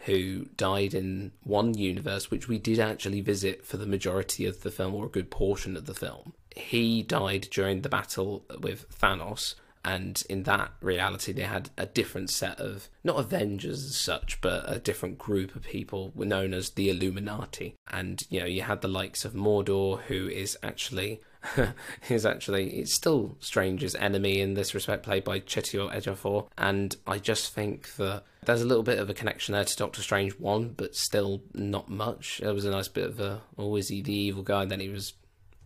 who 0.06 0.46
died 0.56 0.94
in 0.94 1.32
one 1.44 1.78
universe, 1.78 2.32
which 2.32 2.48
we 2.48 2.58
did 2.58 2.80
actually 2.80 3.22
visit 3.22 3.66
for 3.66 3.78
the 3.78 3.86
majority 3.86 4.46
of 4.46 4.62
the 4.62 4.72
film 4.72 4.96
or 4.96 5.06
a 5.06 5.10
good 5.10 5.30
portion 5.30 5.76
of 5.76 5.86
the 5.86 5.94
film. 5.94 6.34
He 6.56 7.04
died 7.04 7.48
during 7.52 7.82
the 7.82 7.90
battle 7.90 8.44
with 8.60 8.90
Thanos, 8.90 9.56
and 9.84 10.24
in 10.30 10.44
that 10.44 10.72
reality 10.82 11.32
they 11.32 11.44
had 11.44 11.70
a 11.78 11.86
different 11.86 12.30
set 12.30 12.60
of 12.60 12.90
not 13.04 13.18
avengers 13.18 13.84
as 13.86 13.96
such 13.96 14.42
but 14.42 14.64
a 14.68 14.80
different 14.80 15.18
group 15.18 15.56
of 15.56 15.64
people 15.64 16.12
known 16.16 16.54
as 16.54 16.72
the 16.72 16.90
illuminati 16.90 17.76
and 17.90 18.24
you 18.30 18.40
know 18.40 18.46
you 18.46 18.62
had 18.62 18.82
the 18.82 18.88
likes 18.88 19.24
of 19.24 19.34
Mordo 19.34 20.02
who 20.02 20.28
is 20.28 20.58
actually 20.62 21.22
is 22.10 22.26
actually 22.26 22.70
it's 22.80 22.94
still 22.94 23.38
strange's 23.40 23.96
enemy 23.96 24.42
in 24.42 24.56
this 24.56 24.74
respect 24.74 25.04
played 25.04 25.24
by 25.24 25.40
Chiwetel 25.40 25.94
Ejiofor 25.94 26.48
and 26.58 26.98
i 27.08 27.18
just 27.18 27.54
think 27.54 27.96
that 27.96 28.24
there's 28.46 28.62
a 28.62 28.66
little 28.66 28.84
bit 28.84 29.00
of 29.00 29.10
a 29.10 29.14
connection 29.14 29.54
there 29.54 29.64
to 29.64 29.76
Doctor 29.76 30.02
Strange 30.02 30.34
1 30.40 30.74
but 30.78 30.96
still 30.96 31.42
not 31.54 31.90
much. 31.90 32.42
It 32.42 32.52
was 32.52 32.66
a 32.66 32.72
nice 32.72 32.88
bit 32.88 33.06
of 33.06 33.20
a 33.20 33.42
oh 33.58 33.76
is 33.76 33.90
he 33.90 34.02
the 34.02 34.14
evil 34.14 34.44
guy? 34.44 34.64
And 34.64 34.72
then 34.72 34.80
he 34.80 34.90
was 34.90 35.14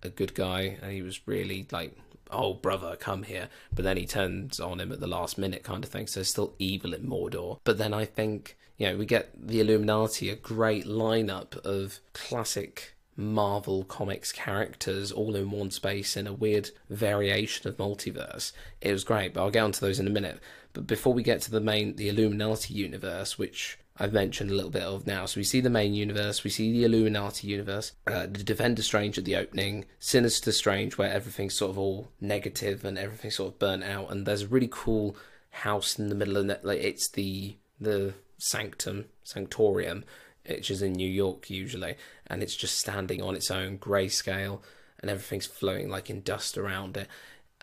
a 0.01 0.09
good 0.09 0.33
guy 0.33 0.77
and 0.81 0.91
he 0.91 1.01
was 1.01 1.25
really 1.27 1.67
like 1.71 1.97
oh 2.31 2.53
brother 2.55 2.95
come 2.95 3.23
here. 3.23 3.49
But 3.73 3.85
then 3.85 3.97
he 3.97 4.05
turns 4.05 4.59
on 4.59 4.79
him 4.79 4.91
at 4.91 4.99
the 4.99 5.07
last 5.07 5.37
minute 5.37 5.63
kind 5.63 5.83
of 5.83 5.89
thing 5.89 6.07
so 6.07 6.23
still 6.23 6.55
evil 6.59 6.93
in 6.93 7.07
Mordo. 7.07 7.59
But 7.63 7.77
then 7.77 7.93
i 7.93 8.05
think 8.05 8.57
you 8.77 8.87
know 8.87 8.97
we 8.97 9.05
get 9.05 9.29
the 9.35 9.59
illuminati 9.59 10.29
a 10.29 10.35
great 10.35 10.85
lineup 10.85 11.55
of 11.65 11.99
classic 12.13 12.92
marvel 13.15 13.83
comics 13.83 14.31
characters 14.31 15.11
all 15.11 15.35
in 15.35 15.51
one 15.51 15.69
space 15.69 16.17
in 16.17 16.25
a 16.25 16.33
weird 16.33 16.71
variation 16.89 17.67
of 17.67 17.77
multiverse 17.77 18.51
it 18.81 18.91
was 18.91 19.03
great 19.03 19.33
but 19.33 19.41
i'll 19.41 19.51
get 19.51 19.63
onto 19.63 19.79
those 19.79 19.99
in 19.99 20.07
a 20.07 20.11
minute 20.11 20.39
but 20.73 20.87
before 20.87 21.13
we 21.13 21.21
get 21.21 21.41
to 21.41 21.51
the 21.51 21.61
main 21.61 21.95
the 21.95 22.09
illuminati 22.09 22.73
universe 22.73 23.37
which 23.37 23.77
I've 23.97 24.13
mentioned 24.13 24.49
a 24.49 24.55
little 24.55 24.71
bit 24.71 24.83
of 24.83 25.05
now. 25.05 25.25
So 25.25 25.39
we 25.39 25.43
see 25.43 25.61
the 25.61 25.69
main 25.69 25.93
universe, 25.93 26.43
we 26.43 26.49
see 26.49 26.71
the 26.71 26.83
Illuminati 26.83 27.47
universe, 27.47 27.91
uh, 28.07 28.21
the 28.21 28.43
Defender 28.43 28.81
Strange 28.81 29.17
at 29.17 29.25
the 29.25 29.35
opening, 29.35 29.85
Sinister 29.99 30.51
Strange, 30.51 30.97
where 30.97 31.11
everything's 31.11 31.53
sort 31.53 31.69
of 31.71 31.77
all 31.77 32.11
negative 32.19 32.83
and 32.83 32.97
everything's 32.97 33.35
sort 33.35 33.53
of 33.53 33.59
burnt 33.59 33.83
out, 33.83 34.11
and 34.11 34.25
there's 34.25 34.43
a 34.43 34.47
really 34.47 34.69
cool 34.71 35.15
house 35.51 35.99
in 35.99 36.09
the 36.09 36.15
middle 36.15 36.37
of 36.37 36.49
it. 36.49 36.65
Like 36.65 36.81
it's 36.81 37.07
the 37.07 37.57
the 37.79 38.15
Sanctum 38.39 39.05
Sanctorium, 39.23 40.03
which 40.47 40.71
is 40.71 40.81
in 40.81 40.93
New 40.93 41.09
York 41.09 41.49
usually, 41.49 41.95
and 42.27 42.43
it's 42.43 42.55
just 42.55 42.77
standing 42.77 43.21
on 43.21 43.35
its 43.35 43.51
own 43.51 43.77
grayscale, 43.77 44.61
and 44.99 45.09
everything's 45.09 45.45
floating 45.45 45.89
like 45.89 46.09
in 46.09 46.21
dust 46.21 46.57
around 46.57 46.97
it 46.97 47.07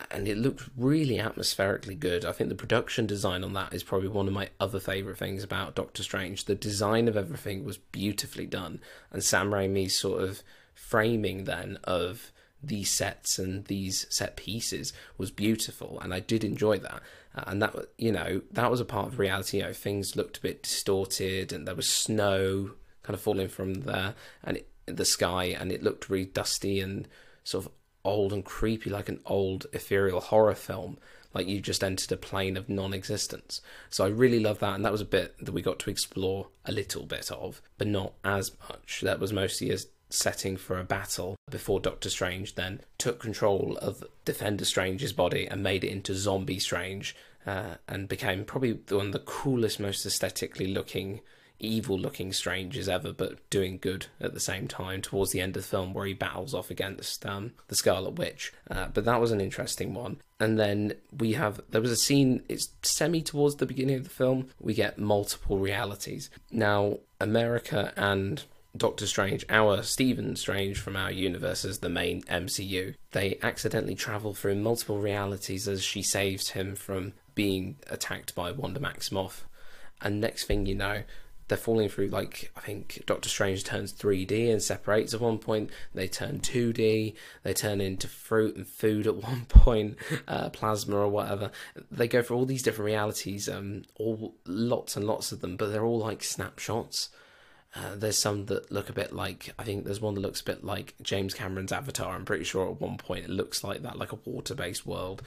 and 0.09 0.27
it 0.27 0.37
looked 0.37 0.69
really 0.77 1.19
atmospherically 1.19 1.95
good. 1.95 2.25
I 2.25 2.31
think 2.31 2.49
the 2.49 2.55
production 2.55 3.05
design 3.05 3.43
on 3.43 3.53
that 3.53 3.73
is 3.73 3.83
probably 3.83 4.07
one 4.07 4.27
of 4.27 4.33
my 4.33 4.49
other 4.59 4.79
favorite 4.79 5.17
things 5.17 5.43
about 5.43 5.75
Doctor 5.75 6.01
Strange. 6.01 6.45
The 6.45 6.55
design 6.55 7.07
of 7.07 7.17
everything 7.17 7.63
was 7.63 7.77
beautifully 7.77 8.45
done, 8.45 8.79
and 9.11 9.23
Sam 9.23 9.51
Raimi's 9.51 9.99
sort 9.99 10.23
of 10.23 10.41
framing 10.73 11.43
then 11.43 11.77
of 11.83 12.31
these 12.63 12.89
sets 12.89 13.39
and 13.39 13.65
these 13.65 14.05
set 14.09 14.35
pieces 14.35 14.93
was 15.17 15.31
beautiful, 15.31 15.99
and 15.99 16.13
I 16.13 16.19
did 16.19 16.43
enjoy 16.43 16.79
that. 16.79 17.01
Uh, 17.33 17.43
and 17.47 17.61
that 17.61 17.73
you 17.97 18.11
know 18.11 18.41
that 18.51 18.69
was 18.69 18.79
a 18.79 18.85
part 18.85 19.07
of 19.07 19.19
reality. 19.19 19.57
You 19.57 19.63
know, 19.63 19.73
things 19.73 20.15
looked 20.15 20.37
a 20.37 20.41
bit 20.41 20.63
distorted, 20.63 21.53
and 21.53 21.67
there 21.67 21.75
was 21.75 21.89
snow 21.89 22.71
kind 23.03 23.15
of 23.15 23.21
falling 23.21 23.47
from 23.47 23.73
the 23.73 24.15
and 24.43 24.57
it, 24.57 24.69
the 24.85 25.05
sky, 25.05 25.45
and 25.45 25.71
it 25.71 25.83
looked 25.83 26.09
really 26.09 26.25
dusty 26.25 26.79
and 26.79 27.07
sort 27.43 27.65
of 27.65 27.71
old 28.03 28.33
and 28.33 28.43
creepy, 28.43 28.89
like 28.89 29.09
an 29.09 29.21
old 29.25 29.67
ethereal 29.73 30.19
horror 30.19 30.55
film, 30.55 30.97
like 31.33 31.47
you 31.47 31.61
just 31.61 31.83
entered 31.83 32.11
a 32.11 32.17
plane 32.17 32.57
of 32.57 32.69
non 32.69 32.93
existence. 32.93 33.61
So 33.89 34.05
I 34.05 34.09
really 34.09 34.39
love 34.39 34.59
that, 34.59 34.75
and 34.75 34.85
that 34.85 34.91
was 34.91 35.01
a 35.01 35.05
bit 35.05 35.35
that 35.43 35.53
we 35.53 35.61
got 35.61 35.79
to 35.79 35.89
explore 35.89 36.49
a 36.65 36.71
little 36.71 37.05
bit 37.05 37.31
of, 37.31 37.61
but 37.77 37.87
not 37.87 38.13
as 38.23 38.51
much. 38.69 39.01
That 39.01 39.19
was 39.19 39.31
mostly 39.33 39.71
a 39.71 39.77
setting 40.13 40.57
for 40.57 40.79
a 40.79 40.83
battle 40.83 41.35
before 41.49 41.79
Doctor 41.79 42.09
Strange 42.09 42.55
then 42.55 42.81
took 42.97 43.19
control 43.19 43.77
of 43.81 44.03
Defender 44.25 44.65
Strange's 44.65 45.13
body 45.13 45.47
and 45.47 45.63
made 45.63 45.83
it 45.83 45.91
into 45.91 46.15
Zombie 46.15 46.59
Strange. 46.59 47.15
Uh, 47.43 47.73
and 47.87 48.07
became 48.07 48.45
probably 48.45 48.73
one 48.89 49.07
of 49.07 49.13
the 49.13 49.17
coolest, 49.17 49.79
most 49.79 50.05
aesthetically 50.05 50.67
looking 50.67 51.21
evil 51.61 51.97
looking 51.97 52.33
strange 52.33 52.77
as 52.77 52.89
ever, 52.89 53.13
but 53.13 53.49
doing 53.49 53.77
good 53.77 54.07
at 54.19 54.33
the 54.33 54.39
same 54.39 54.67
time 54.67 55.01
towards 55.01 55.31
the 55.31 55.39
end 55.39 55.55
of 55.55 55.63
the 55.63 55.67
film 55.67 55.93
where 55.93 56.05
he 56.05 56.13
battles 56.13 56.53
off 56.53 56.69
against 56.69 57.25
um, 57.25 57.51
the 57.67 57.75
Scarlet 57.75 58.11
Witch. 58.11 58.51
Uh, 58.69 58.87
but 58.93 59.05
that 59.05 59.21
was 59.21 59.31
an 59.31 59.39
interesting 59.39 59.93
one. 59.93 60.19
And 60.39 60.59
then 60.59 60.93
we 61.15 61.33
have, 61.33 61.61
there 61.69 61.81
was 61.81 61.91
a 61.91 61.95
scene, 61.95 62.43
it's 62.49 62.69
semi 62.81 63.21
towards 63.21 63.55
the 63.55 63.65
beginning 63.65 63.97
of 63.97 64.03
the 64.03 64.09
film, 64.09 64.49
we 64.59 64.73
get 64.73 64.97
multiple 64.97 65.57
realities. 65.57 66.29
Now, 66.49 66.97
America 67.19 67.93
and 67.95 68.43
Doctor 68.75 69.05
Strange, 69.05 69.45
our 69.49 69.83
Stephen 69.83 70.35
Strange 70.35 70.79
from 70.79 70.95
our 70.95 71.11
universe 71.11 71.65
as 71.65 71.79
the 71.79 71.89
main 71.89 72.21
MCU, 72.23 72.95
they 73.11 73.37
accidentally 73.41 73.95
travel 73.95 74.33
through 74.33 74.55
multiple 74.55 74.99
realities 74.99 75.67
as 75.67 75.83
she 75.83 76.01
saves 76.01 76.51
him 76.51 76.75
from 76.75 77.13
being 77.35 77.77
attacked 77.89 78.33
by 78.33 78.51
Wanda 78.51 78.79
Maximoff. 78.79 79.41
And 80.01 80.21
next 80.21 80.45
thing 80.45 80.65
you 80.65 80.75
know, 80.75 81.03
they're 81.51 81.57
falling 81.57 81.89
through 81.89 82.07
like 82.07 82.49
I 82.55 82.61
think 82.61 83.03
Doctor 83.05 83.27
Strange 83.27 83.65
turns 83.65 83.91
3D 83.91 84.49
and 84.49 84.63
separates 84.63 85.13
at 85.13 85.19
one 85.19 85.37
point. 85.37 85.69
They 85.93 86.07
turn 86.07 86.39
2D. 86.39 87.13
They 87.43 87.53
turn 87.53 87.81
into 87.81 88.07
fruit 88.07 88.55
and 88.55 88.65
food 88.65 89.05
at 89.05 89.15
one 89.27 89.45
point, 89.49 89.97
uh, 90.29 90.49
plasma 90.49 90.95
or 90.95 91.09
whatever. 91.09 91.51
They 91.91 92.07
go 92.07 92.23
for 92.23 92.35
all 92.35 92.45
these 92.45 92.63
different 92.63 92.85
realities, 92.85 93.49
um, 93.49 93.83
all 93.95 94.35
lots 94.45 94.95
and 94.95 95.05
lots 95.05 95.33
of 95.33 95.41
them, 95.41 95.57
but 95.57 95.73
they're 95.73 95.85
all 95.85 95.99
like 95.99 96.23
snapshots. 96.23 97.09
Uh, 97.73 97.95
there's 97.95 98.17
some 98.17 98.47
that 98.47 98.69
look 98.69 98.89
a 98.89 98.93
bit 98.93 99.13
like 99.13 99.53
I 99.57 99.63
think 99.63 99.85
there's 99.85 100.01
one 100.01 100.15
that 100.15 100.21
looks 100.21 100.41
a 100.41 100.45
bit 100.45 100.63
like 100.63 100.93
James 101.01 101.33
Cameron's 101.33 101.71
Avatar. 101.71 102.13
I'm 102.13 102.25
pretty 102.25 102.43
sure 102.43 102.69
at 102.69 102.81
one 102.81 102.97
point 102.97 103.23
it 103.23 103.29
looks 103.29 103.63
like 103.63 103.81
that, 103.83 103.97
like 103.97 104.11
a 104.11 104.19
water-based 104.25 104.85
world, 104.85 105.21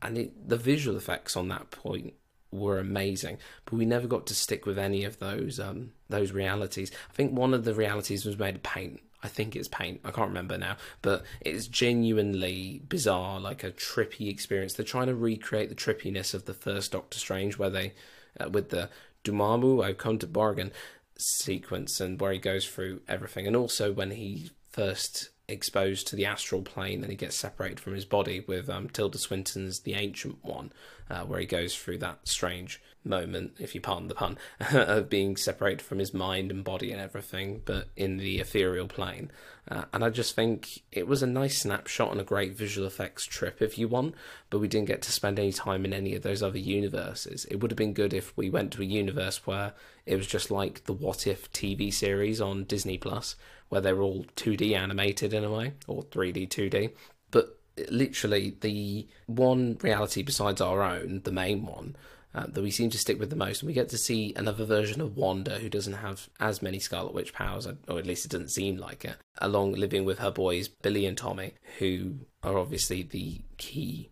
and 0.00 0.16
it, 0.16 0.48
the 0.48 0.56
visual 0.56 0.96
effects 0.96 1.36
on 1.36 1.48
that 1.48 1.70
point 1.70 2.14
were 2.50 2.78
amazing, 2.78 3.38
but 3.64 3.74
we 3.74 3.84
never 3.84 4.06
got 4.06 4.26
to 4.26 4.34
stick 4.34 4.66
with 4.66 4.78
any 4.78 5.04
of 5.04 5.18
those 5.18 5.60
um, 5.60 5.92
those 6.08 6.32
realities. 6.32 6.90
I 7.10 7.12
think 7.12 7.32
one 7.32 7.52
of 7.52 7.64
the 7.64 7.74
realities 7.74 8.24
was 8.24 8.38
made 8.38 8.54
of 8.54 8.62
paint. 8.62 9.00
I 9.22 9.28
think 9.28 9.54
it's 9.54 9.68
paint. 9.68 10.00
I 10.04 10.10
can't 10.10 10.28
remember 10.28 10.58
now, 10.58 10.76
but 11.00 11.24
it's 11.40 11.66
genuinely 11.66 12.82
bizarre, 12.88 13.38
like 13.38 13.62
a 13.64 13.70
trippy 13.70 14.28
experience. 14.28 14.74
They're 14.74 14.84
trying 14.84 15.06
to 15.06 15.14
recreate 15.14 15.68
the 15.68 15.74
trippiness 15.74 16.34
of 16.34 16.46
the 16.46 16.54
first 16.54 16.92
Doctor 16.92 17.18
Strange, 17.18 17.56
where 17.56 17.70
they, 17.70 17.92
uh, 18.40 18.48
with 18.48 18.70
the 18.70 18.90
Dormammu, 19.24 19.84
I've 19.84 19.98
come 19.98 20.18
to 20.18 20.26
bargain 20.26 20.72
sequence, 21.18 22.00
and 22.00 22.20
where 22.20 22.32
he 22.32 22.38
goes 22.38 22.66
through 22.66 23.02
everything, 23.08 23.46
and 23.46 23.56
also 23.56 23.92
when 23.92 24.10
he 24.12 24.50
first 24.70 25.30
exposed 25.48 26.06
to 26.08 26.16
the 26.16 26.24
astral 26.24 26.62
plane 26.62 27.02
and 27.02 27.10
he 27.10 27.16
gets 27.16 27.36
separated 27.36 27.78
from 27.78 27.94
his 27.94 28.04
body 28.04 28.44
with 28.46 28.70
um, 28.70 28.88
Tilda 28.88 29.18
Swinton's 29.18 29.80
The 29.80 29.94
Ancient 29.94 30.42
One, 30.42 30.72
uh, 31.10 31.24
where 31.24 31.40
he 31.40 31.46
goes 31.46 31.76
through 31.76 31.98
that 31.98 32.26
strange 32.26 32.80
moment, 33.04 33.56
if 33.58 33.74
you 33.74 33.80
pardon 33.80 34.08
the 34.08 34.14
pun, 34.14 34.38
of 34.72 35.08
being 35.08 35.36
separated 35.36 35.82
from 35.82 35.98
his 35.98 36.14
mind 36.14 36.50
and 36.50 36.64
body 36.64 36.92
and 36.92 37.00
everything, 37.00 37.62
but 37.64 37.88
in 37.96 38.16
the 38.16 38.38
ethereal 38.38 38.88
plane. 38.88 39.30
Uh, 39.68 39.84
and 39.92 40.04
I 40.04 40.10
just 40.10 40.34
think 40.34 40.82
it 40.90 41.06
was 41.06 41.22
a 41.22 41.26
nice 41.26 41.58
snapshot 41.58 42.10
and 42.10 42.20
a 42.20 42.24
great 42.24 42.56
visual 42.56 42.86
effects 42.86 43.24
trip 43.24 43.62
if 43.62 43.78
you 43.78 43.86
want, 43.86 44.14
but 44.50 44.58
we 44.58 44.68
didn't 44.68 44.88
get 44.88 45.02
to 45.02 45.12
spend 45.12 45.38
any 45.38 45.52
time 45.52 45.84
in 45.84 45.92
any 45.92 46.14
of 46.14 46.22
those 46.22 46.42
other 46.42 46.58
universes. 46.58 47.44
It 47.46 47.56
would 47.56 47.70
have 47.70 47.78
been 47.78 47.92
good 47.92 48.12
if 48.12 48.36
we 48.36 48.50
went 48.50 48.72
to 48.72 48.82
a 48.82 48.86
universe 48.86 49.46
where 49.46 49.74
it 50.04 50.16
was 50.16 50.26
just 50.26 50.50
like 50.50 50.84
the 50.84 50.92
What 50.92 51.26
If 51.26 51.52
TV 51.52 51.92
series 51.92 52.40
on 52.40 52.64
Disney 52.64 52.98
Plus, 52.98 53.36
where 53.68 53.80
they're 53.80 54.02
all 54.02 54.26
2D 54.36 54.76
animated 54.76 55.32
in 55.32 55.44
a 55.44 55.50
way, 55.50 55.74
or 55.86 56.02
3D 56.02 56.48
2D. 56.48 56.92
But 57.30 57.58
literally, 57.88 58.56
the 58.60 59.06
one 59.26 59.78
reality 59.80 60.22
besides 60.22 60.60
our 60.60 60.82
own, 60.82 61.22
the 61.24 61.32
main 61.32 61.64
one, 61.64 61.96
uh, 62.34 62.46
that 62.48 62.62
we 62.62 62.70
seem 62.70 62.90
to 62.90 62.98
stick 62.98 63.18
with 63.18 63.30
the 63.30 63.36
most. 63.36 63.62
And 63.62 63.66
we 63.66 63.74
get 63.74 63.88
to 63.90 63.98
see 63.98 64.32
another 64.36 64.64
version 64.64 65.00
of 65.00 65.16
Wanda 65.16 65.58
who 65.58 65.68
doesn't 65.68 65.92
have 65.94 66.28
as 66.40 66.62
many 66.62 66.78
Scarlet 66.78 67.14
Witch 67.14 67.32
powers, 67.32 67.66
or 67.66 67.98
at 67.98 68.06
least 68.06 68.24
it 68.24 68.30
doesn't 68.30 68.50
seem 68.50 68.76
like 68.76 69.04
it, 69.04 69.16
along 69.38 69.72
living 69.72 70.04
with 70.04 70.18
her 70.18 70.30
boys, 70.30 70.68
Billy 70.68 71.06
and 71.06 71.16
Tommy, 71.16 71.54
who 71.78 72.14
are 72.42 72.58
obviously 72.58 73.02
the 73.02 73.40
key 73.58 74.10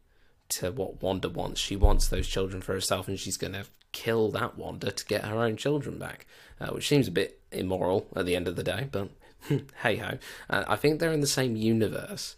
to 0.50 0.72
what 0.72 1.02
Wanda 1.02 1.28
wants. 1.28 1.60
She 1.60 1.76
wants 1.76 2.08
those 2.08 2.28
children 2.28 2.60
for 2.60 2.72
herself, 2.72 3.08
and 3.08 3.18
she's 3.18 3.36
going 3.36 3.54
to 3.54 3.66
kill 3.92 4.30
that 4.30 4.56
Wanda 4.56 4.90
to 4.90 5.06
get 5.06 5.24
her 5.24 5.38
own 5.42 5.56
children 5.56 5.98
back, 5.98 6.26
uh, 6.60 6.68
which 6.68 6.88
seems 6.88 7.08
a 7.08 7.12
bit 7.12 7.40
immoral 7.50 8.06
at 8.14 8.26
the 8.26 8.36
end 8.36 8.48
of 8.48 8.56
the 8.56 8.62
day, 8.62 8.88
but 8.90 9.08
hey 9.82 9.96
ho. 9.96 10.18
Uh, 10.48 10.64
I 10.68 10.76
think 10.76 11.00
they're 11.00 11.12
in 11.12 11.20
the 11.20 11.26
same 11.26 11.56
universe 11.56 12.36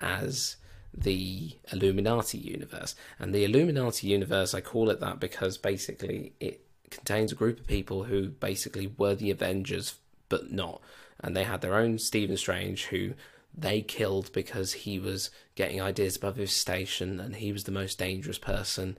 as 0.00 0.56
the 0.96 1.52
Illuminati 1.72 2.38
universe. 2.38 2.94
And 3.18 3.34
the 3.34 3.44
Illuminati 3.44 4.06
universe, 4.06 4.54
I 4.54 4.60
call 4.60 4.90
it 4.90 5.00
that 5.00 5.20
because 5.20 5.58
basically 5.58 6.32
it 6.40 6.64
contains 6.90 7.32
a 7.32 7.36
group 7.36 7.60
of 7.60 7.66
people 7.66 8.04
who 8.04 8.28
basically 8.28 8.92
were 8.98 9.14
the 9.14 9.30
Avengers, 9.30 9.96
but 10.28 10.50
not. 10.50 10.80
And 11.20 11.36
they 11.36 11.44
had 11.44 11.60
their 11.60 11.74
own 11.74 11.98
Stephen 11.98 12.36
Strange 12.36 12.86
who 12.86 13.14
they 13.56 13.80
killed 13.80 14.32
because 14.32 14.72
he 14.72 14.98
was 14.98 15.30
getting 15.54 15.80
ideas 15.80 16.16
above 16.16 16.36
his 16.36 16.52
station 16.52 17.18
and 17.18 17.36
he 17.36 17.52
was 17.52 17.64
the 17.64 17.72
most 17.72 17.98
dangerous 17.98 18.38
person 18.38 18.98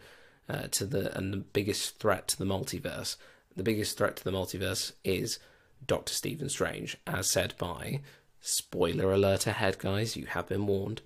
uh, 0.49 0.63
to 0.71 0.86
the 0.86 1.15
and 1.15 1.31
the 1.31 1.38
biggest 1.38 1.99
threat 1.99 2.27
to 2.29 2.38
the 2.39 2.45
multiverse 2.45 3.17
the 3.57 3.63
biggest 3.63 3.97
threat 3.97 4.15
to 4.17 4.23
the 4.23 4.31
multiverse 4.31 4.93
is 5.03 5.39
Doctor 5.86 6.13
Stephen 6.13 6.47
Strange, 6.47 6.95
as 7.07 7.27
said 7.27 7.55
by 7.57 8.01
spoiler 8.39 9.12
alert 9.12 9.47
ahead, 9.47 9.79
guys. 9.79 10.15
You 10.15 10.27
have 10.27 10.47
been 10.47 10.67
warned. 10.67 11.01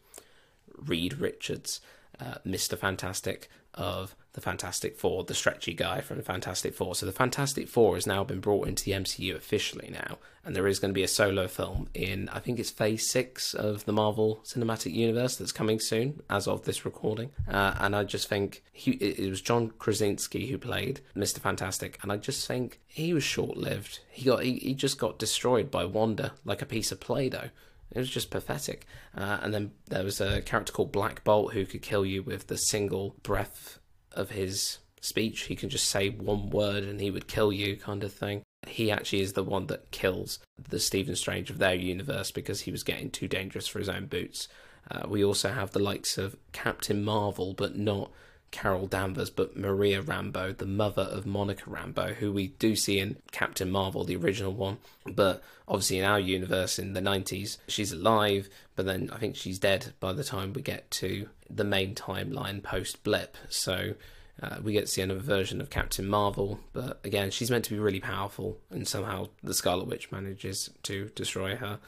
Reed 0.85 1.19
Richards, 1.19 1.81
uh, 2.19 2.35
Mr. 2.45 2.77
Fantastic 2.77 3.49
of 3.73 4.15
the 4.33 4.41
Fantastic 4.41 4.97
Four, 4.97 5.23
the 5.23 5.33
stretchy 5.33 5.73
guy 5.73 6.01
from 6.01 6.17
the 6.17 6.23
Fantastic 6.23 6.73
Four. 6.73 6.95
So 6.95 7.05
the 7.05 7.11
Fantastic 7.11 7.67
Four 7.67 7.95
has 7.95 8.07
now 8.07 8.23
been 8.23 8.39
brought 8.39 8.67
into 8.67 8.83
the 8.83 8.91
MCU 8.91 9.35
officially 9.35 9.89
now, 9.91 10.17
and 10.45 10.55
there 10.55 10.67
is 10.67 10.79
going 10.79 10.91
to 10.91 10.97
be 10.97 11.03
a 11.03 11.07
solo 11.07 11.47
film 11.47 11.89
in 11.93 12.29
I 12.29 12.39
think 12.39 12.59
it's 12.59 12.69
Phase 12.69 13.09
Six 13.09 13.53
of 13.53 13.85
the 13.85 13.91
Marvel 13.91 14.41
Cinematic 14.45 14.93
Universe 14.93 15.35
that's 15.35 15.51
coming 15.51 15.79
soon, 15.79 16.21
as 16.29 16.47
of 16.47 16.63
this 16.63 16.85
recording. 16.85 17.31
Uh, 17.47 17.75
and 17.79 17.95
I 17.95 18.03
just 18.03 18.27
think 18.27 18.63
he, 18.71 18.91
it 18.91 19.29
was 19.29 19.41
John 19.41 19.71
Krasinski 19.79 20.47
who 20.47 20.57
played 20.57 21.01
Mister 21.13 21.41
Fantastic, 21.41 21.99
and 22.01 22.11
I 22.11 22.17
just 22.17 22.47
think 22.47 22.79
he 22.87 23.13
was 23.13 23.23
short 23.23 23.57
lived. 23.57 23.99
He 24.09 24.25
got 24.25 24.43
he, 24.43 24.59
he 24.59 24.73
just 24.73 24.97
got 24.97 25.19
destroyed 25.19 25.69
by 25.69 25.85
Wanda 25.85 26.33
like 26.45 26.61
a 26.61 26.65
piece 26.65 26.91
of 26.91 26.99
Play-Doh. 26.99 27.49
It 27.91 27.99
was 27.99 28.09
just 28.09 28.31
pathetic. 28.31 28.85
Uh, 29.15 29.39
and 29.41 29.53
then 29.53 29.71
there 29.87 30.03
was 30.03 30.21
a 30.21 30.41
character 30.41 30.71
called 30.71 30.91
Black 30.91 31.23
Bolt 31.23 31.53
who 31.53 31.65
could 31.65 31.81
kill 31.81 32.05
you 32.05 32.23
with 32.23 32.47
the 32.47 32.57
single 32.57 33.15
breath 33.23 33.79
of 34.13 34.31
his 34.31 34.79
speech. 35.01 35.41
He 35.43 35.55
can 35.55 35.69
just 35.69 35.89
say 35.89 36.09
one 36.09 36.49
word 36.49 36.83
and 36.83 37.01
he 37.01 37.11
would 37.11 37.27
kill 37.27 37.51
you, 37.51 37.75
kind 37.75 38.03
of 38.03 38.13
thing. 38.13 38.43
He 38.67 38.91
actually 38.91 39.21
is 39.21 39.33
the 39.33 39.43
one 39.43 39.67
that 39.67 39.91
kills 39.91 40.39
the 40.69 40.79
Stephen 40.79 41.15
Strange 41.15 41.49
of 41.49 41.57
their 41.57 41.73
universe 41.73 42.31
because 42.31 42.61
he 42.61 42.71
was 42.71 42.83
getting 42.83 43.09
too 43.09 43.27
dangerous 43.27 43.67
for 43.67 43.79
his 43.79 43.89
own 43.89 44.05
boots. 44.05 44.47
Uh, 44.89 45.07
we 45.07 45.23
also 45.23 45.49
have 45.49 45.71
the 45.71 45.79
likes 45.79 46.17
of 46.17 46.35
Captain 46.53 47.03
Marvel, 47.03 47.53
but 47.53 47.75
not 47.75 48.11
Carol 48.51 48.85
Danvers, 48.85 49.29
but 49.29 49.57
Maria 49.57 50.01
Rambeau, 50.01 50.55
the 50.55 50.65
mother 50.65 51.03
of 51.03 51.25
Monica 51.25 51.69
Rambeau, 51.69 52.13
who 52.15 52.31
we 52.31 52.47
do 52.47 52.75
see 52.75 52.99
in 52.99 53.17
Captain 53.31 53.71
Marvel, 53.71 54.03
the 54.03 54.17
original 54.17 54.53
one. 54.53 54.77
But 55.05 55.41
obviously, 55.67 55.99
in 55.99 56.05
our 56.05 56.19
universe 56.19 56.77
in 56.77 56.93
the 56.93 57.01
90s, 57.01 57.57
she's 57.67 57.91
alive, 57.91 58.49
but 58.75 58.85
then 58.85 59.09
I 59.11 59.17
think 59.17 59.35
she's 59.35 59.57
dead 59.57 59.93
by 59.99 60.13
the 60.13 60.23
time 60.23 60.53
we 60.53 60.61
get 60.61 60.91
to 60.91 61.29
the 61.49 61.63
main 61.63 61.95
timeline 61.95 62.61
post 62.61 63.03
blip. 63.03 63.37
So 63.49 63.93
uh, 64.41 64.57
we 64.61 64.73
get 64.73 64.81
to 64.81 64.87
see 64.87 65.01
another 65.01 65.21
version 65.21 65.61
of 65.61 65.69
Captain 65.69 66.07
Marvel, 66.07 66.59
but 66.73 66.99
again, 67.03 67.31
she's 67.31 67.51
meant 67.51 67.65
to 67.65 67.71
be 67.71 67.79
really 67.79 67.99
powerful, 67.99 68.57
and 68.69 68.87
somehow 68.87 69.29
the 69.41 69.53
Scarlet 69.53 69.87
Witch 69.87 70.11
manages 70.11 70.69
to 70.83 71.09
destroy 71.15 71.55
her 71.55 71.79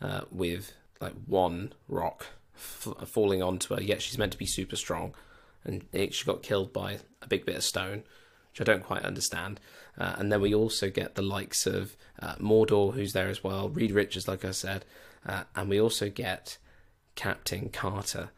uh, 0.00 0.22
with 0.30 0.72
like 1.00 1.14
one 1.26 1.72
rock 1.88 2.26
f- 2.54 3.08
falling 3.08 3.42
onto 3.42 3.74
her. 3.74 3.82
Yet 3.82 4.02
she's 4.02 4.18
meant 4.18 4.32
to 4.32 4.38
be 4.38 4.46
super 4.46 4.76
strong 4.76 5.14
and 5.64 5.84
she 5.92 6.24
got 6.24 6.42
killed 6.42 6.72
by 6.72 6.98
a 7.22 7.26
big 7.28 7.46
bit 7.46 7.56
of 7.56 7.64
stone, 7.64 8.02
which 8.50 8.60
I 8.60 8.64
don't 8.64 8.82
quite 8.82 9.04
understand. 9.04 9.60
Uh, 9.98 10.14
and 10.18 10.32
then 10.32 10.40
we 10.40 10.54
also 10.54 10.90
get 10.90 11.14
the 11.14 11.22
likes 11.22 11.66
of 11.66 11.96
uh, 12.20 12.34
Mordo, 12.36 12.94
who's 12.94 13.12
there 13.12 13.28
as 13.28 13.44
well, 13.44 13.68
Reed 13.68 13.92
Richards, 13.92 14.28
like 14.28 14.44
I 14.44 14.52
said, 14.52 14.84
uh, 15.26 15.44
and 15.54 15.68
we 15.68 15.80
also 15.80 16.08
get 16.08 16.58
Captain 17.14 17.68
Carter, 17.68 18.30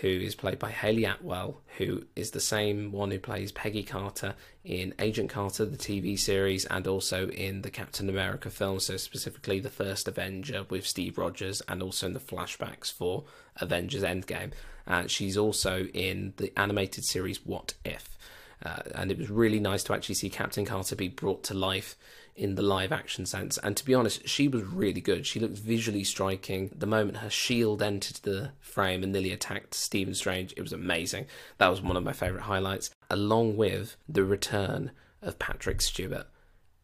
who 0.00 0.08
is 0.08 0.34
played 0.34 0.58
by 0.58 0.70
Hayley 0.70 1.04
Atwell, 1.04 1.62
who 1.78 2.04
is 2.14 2.30
the 2.30 2.40
same 2.40 2.92
one 2.92 3.10
who 3.10 3.18
plays 3.18 3.50
Peggy 3.50 3.82
Carter 3.82 4.34
in 4.62 4.94
Agent 4.98 5.30
Carter, 5.30 5.64
the 5.64 5.76
TV 5.76 6.18
series, 6.18 6.64
and 6.66 6.86
also 6.86 7.28
in 7.28 7.62
the 7.62 7.70
Captain 7.70 8.08
America 8.08 8.50
film, 8.50 8.78
so 8.78 8.96
specifically 8.96 9.58
the 9.58 9.70
first 9.70 10.06
Avenger 10.06 10.66
with 10.68 10.86
Steve 10.86 11.18
Rogers, 11.18 11.62
and 11.66 11.82
also 11.82 12.06
in 12.06 12.12
the 12.12 12.20
flashbacks 12.20 12.92
for 12.92 13.24
Avengers 13.56 14.02
Endgame. 14.02 14.52
Uh, 14.86 15.06
she's 15.06 15.36
also 15.36 15.86
in 15.86 16.34
the 16.36 16.52
animated 16.58 17.04
series 17.04 17.44
What 17.44 17.74
If. 17.84 18.16
Uh, 18.64 18.82
and 18.94 19.10
it 19.10 19.18
was 19.18 19.30
really 19.30 19.60
nice 19.60 19.84
to 19.84 19.92
actually 19.92 20.14
see 20.14 20.30
Captain 20.30 20.64
Carter 20.64 20.96
be 20.96 21.08
brought 21.08 21.42
to 21.44 21.54
life 21.54 21.96
in 22.34 22.54
the 22.54 22.62
live 22.62 22.92
action 22.92 23.26
sense. 23.26 23.58
And 23.58 23.76
to 23.76 23.84
be 23.84 23.94
honest, 23.94 24.28
she 24.28 24.48
was 24.48 24.62
really 24.62 25.00
good. 25.00 25.26
She 25.26 25.40
looked 25.40 25.58
visually 25.58 26.04
striking. 26.04 26.70
The 26.74 26.86
moment 26.86 27.18
her 27.18 27.30
shield 27.30 27.82
entered 27.82 28.16
the 28.16 28.50
frame 28.60 29.02
and 29.02 29.12
nearly 29.12 29.32
attacked 29.32 29.74
Stephen 29.74 30.14
Strange, 30.14 30.52
it 30.56 30.62
was 30.62 30.72
amazing. 30.72 31.26
That 31.58 31.68
was 31.68 31.80
one 31.80 31.96
of 31.96 32.04
my 32.04 32.12
favourite 32.12 32.44
highlights, 32.44 32.90
along 33.10 33.56
with 33.56 33.96
the 34.08 34.24
return 34.24 34.90
of 35.22 35.38
Patrick 35.38 35.80
Stewart 35.80 36.26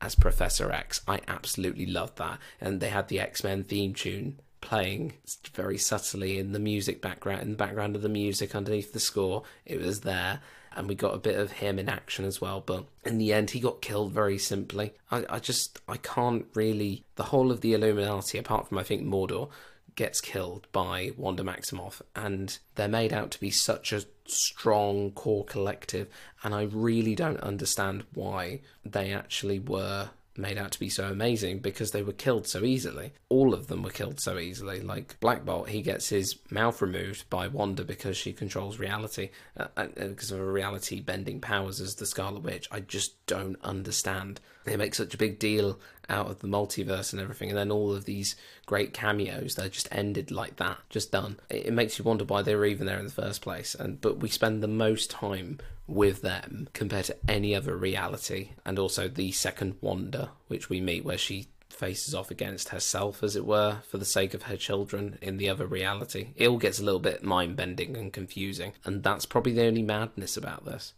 as 0.00 0.14
Professor 0.14 0.72
X. 0.72 1.00
I 1.06 1.20
absolutely 1.28 1.86
loved 1.86 2.18
that. 2.18 2.38
And 2.60 2.80
they 2.80 2.88
had 2.88 3.08
the 3.08 3.20
X 3.20 3.44
Men 3.44 3.64
theme 3.64 3.94
tune 3.94 4.40
playing 4.62 5.12
very 5.52 5.76
subtly 5.76 6.38
in 6.38 6.52
the 6.52 6.58
music 6.58 7.02
background 7.02 7.42
in 7.42 7.50
the 7.50 7.56
background 7.56 7.94
of 7.94 8.00
the 8.00 8.08
music 8.08 8.54
underneath 8.54 8.94
the 8.94 9.00
score. 9.00 9.42
It 9.66 9.78
was 9.78 10.00
there 10.00 10.40
and 10.74 10.88
we 10.88 10.94
got 10.94 11.14
a 11.14 11.18
bit 11.18 11.38
of 11.38 11.52
him 11.52 11.78
in 11.78 11.90
action 11.90 12.24
as 12.24 12.40
well 12.40 12.62
but 12.64 12.86
in 13.04 13.18
the 13.18 13.32
end 13.34 13.50
he 13.50 13.60
got 13.60 13.82
killed 13.82 14.12
very 14.12 14.38
simply. 14.38 14.94
I, 15.10 15.24
I 15.28 15.38
just 15.38 15.80
i 15.86 15.98
can't 15.98 16.46
really 16.54 17.04
the 17.16 17.24
whole 17.24 17.50
of 17.50 17.60
the 17.60 17.74
illuminati 17.74 18.38
apart 18.38 18.68
from 18.68 18.78
i 18.78 18.82
think 18.82 19.02
Mordo 19.02 19.50
gets 19.94 20.22
killed 20.22 20.66
by 20.72 21.12
wanda 21.18 21.42
maximoff 21.42 22.00
and 22.16 22.58
they're 22.76 22.88
made 22.88 23.12
out 23.12 23.30
to 23.32 23.40
be 23.40 23.50
such 23.50 23.92
a 23.92 24.04
strong 24.24 25.10
core 25.10 25.44
collective 25.44 26.08
and 26.42 26.54
i 26.54 26.62
really 26.62 27.14
don't 27.14 27.40
understand 27.40 28.04
why 28.14 28.60
they 28.86 29.12
actually 29.12 29.58
were 29.58 30.08
made 30.36 30.58
out 30.58 30.72
to 30.72 30.80
be 30.80 30.88
so 30.88 31.08
amazing 31.08 31.58
because 31.58 31.90
they 31.90 32.02
were 32.02 32.12
killed 32.12 32.46
so 32.46 32.64
easily. 32.64 33.12
All 33.28 33.54
of 33.54 33.66
them 33.66 33.82
were 33.82 33.90
killed 33.90 34.20
so 34.20 34.38
easily. 34.38 34.80
Like 34.80 35.18
Black 35.20 35.44
Bolt, 35.44 35.68
he 35.68 35.82
gets 35.82 36.08
his 36.08 36.38
mouth 36.50 36.80
removed 36.80 37.28
by 37.28 37.48
Wanda 37.48 37.84
because 37.84 38.16
she 38.16 38.32
controls 38.32 38.78
reality, 38.78 39.30
uh, 39.56 39.68
uh, 39.76 39.86
because 39.94 40.30
of 40.30 40.38
her 40.38 40.52
reality 40.52 41.00
bending 41.00 41.40
powers 41.40 41.80
as 41.80 41.96
the 41.96 42.06
Scarlet 42.06 42.42
Witch. 42.42 42.68
I 42.70 42.80
just 42.80 43.24
don't 43.26 43.56
understand. 43.62 44.40
They 44.64 44.76
make 44.76 44.94
such 44.94 45.14
a 45.14 45.18
big 45.18 45.38
deal 45.38 45.78
out 46.08 46.28
of 46.28 46.40
the 46.40 46.48
multiverse 46.48 47.12
and 47.12 47.20
everything, 47.20 47.48
and 47.48 47.58
then 47.58 47.70
all 47.70 47.92
of 47.92 48.04
these 48.04 48.36
great 48.66 48.92
cameos 48.92 49.54
they're 49.54 49.68
just 49.68 49.88
ended 49.92 50.30
like 50.30 50.56
that, 50.56 50.78
just 50.90 51.12
done. 51.12 51.38
It, 51.48 51.66
it 51.66 51.72
makes 51.72 51.98
you 51.98 52.04
wonder 52.04 52.24
why 52.24 52.42
they 52.42 52.54
were 52.54 52.66
even 52.66 52.86
there 52.86 52.98
in 52.98 53.06
the 53.06 53.12
first 53.12 53.42
place. 53.42 53.74
And 53.74 54.00
but 54.00 54.18
we 54.18 54.28
spend 54.28 54.62
the 54.62 54.68
most 54.68 55.10
time 55.10 55.58
with 55.86 56.22
them 56.22 56.68
compared 56.72 57.06
to 57.06 57.16
any 57.28 57.54
other 57.54 57.76
reality, 57.76 58.50
and 58.64 58.78
also 58.78 59.08
the 59.08 59.32
second 59.32 59.76
Wanda, 59.80 60.30
which 60.48 60.68
we 60.68 60.80
meet, 60.80 61.04
where 61.04 61.18
she 61.18 61.48
faces 61.68 62.14
off 62.14 62.30
against 62.30 62.68
herself, 62.68 63.22
as 63.22 63.34
it 63.34 63.46
were, 63.46 63.78
for 63.88 63.98
the 63.98 64.04
sake 64.04 64.34
of 64.34 64.44
her 64.44 64.56
children 64.56 65.18
in 65.20 65.36
the 65.36 65.48
other 65.48 65.66
reality. 65.66 66.28
It 66.36 66.48
all 66.48 66.58
gets 66.58 66.78
a 66.78 66.84
little 66.84 67.00
bit 67.00 67.24
mind 67.24 67.56
bending 67.56 67.96
and 67.96 68.12
confusing, 68.12 68.72
and 68.84 69.02
that's 69.02 69.26
probably 69.26 69.52
the 69.52 69.66
only 69.66 69.82
madness 69.82 70.36
about 70.36 70.64
this. 70.64 70.92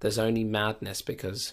There's 0.00 0.18
only 0.18 0.44
madness 0.44 1.02
because 1.02 1.52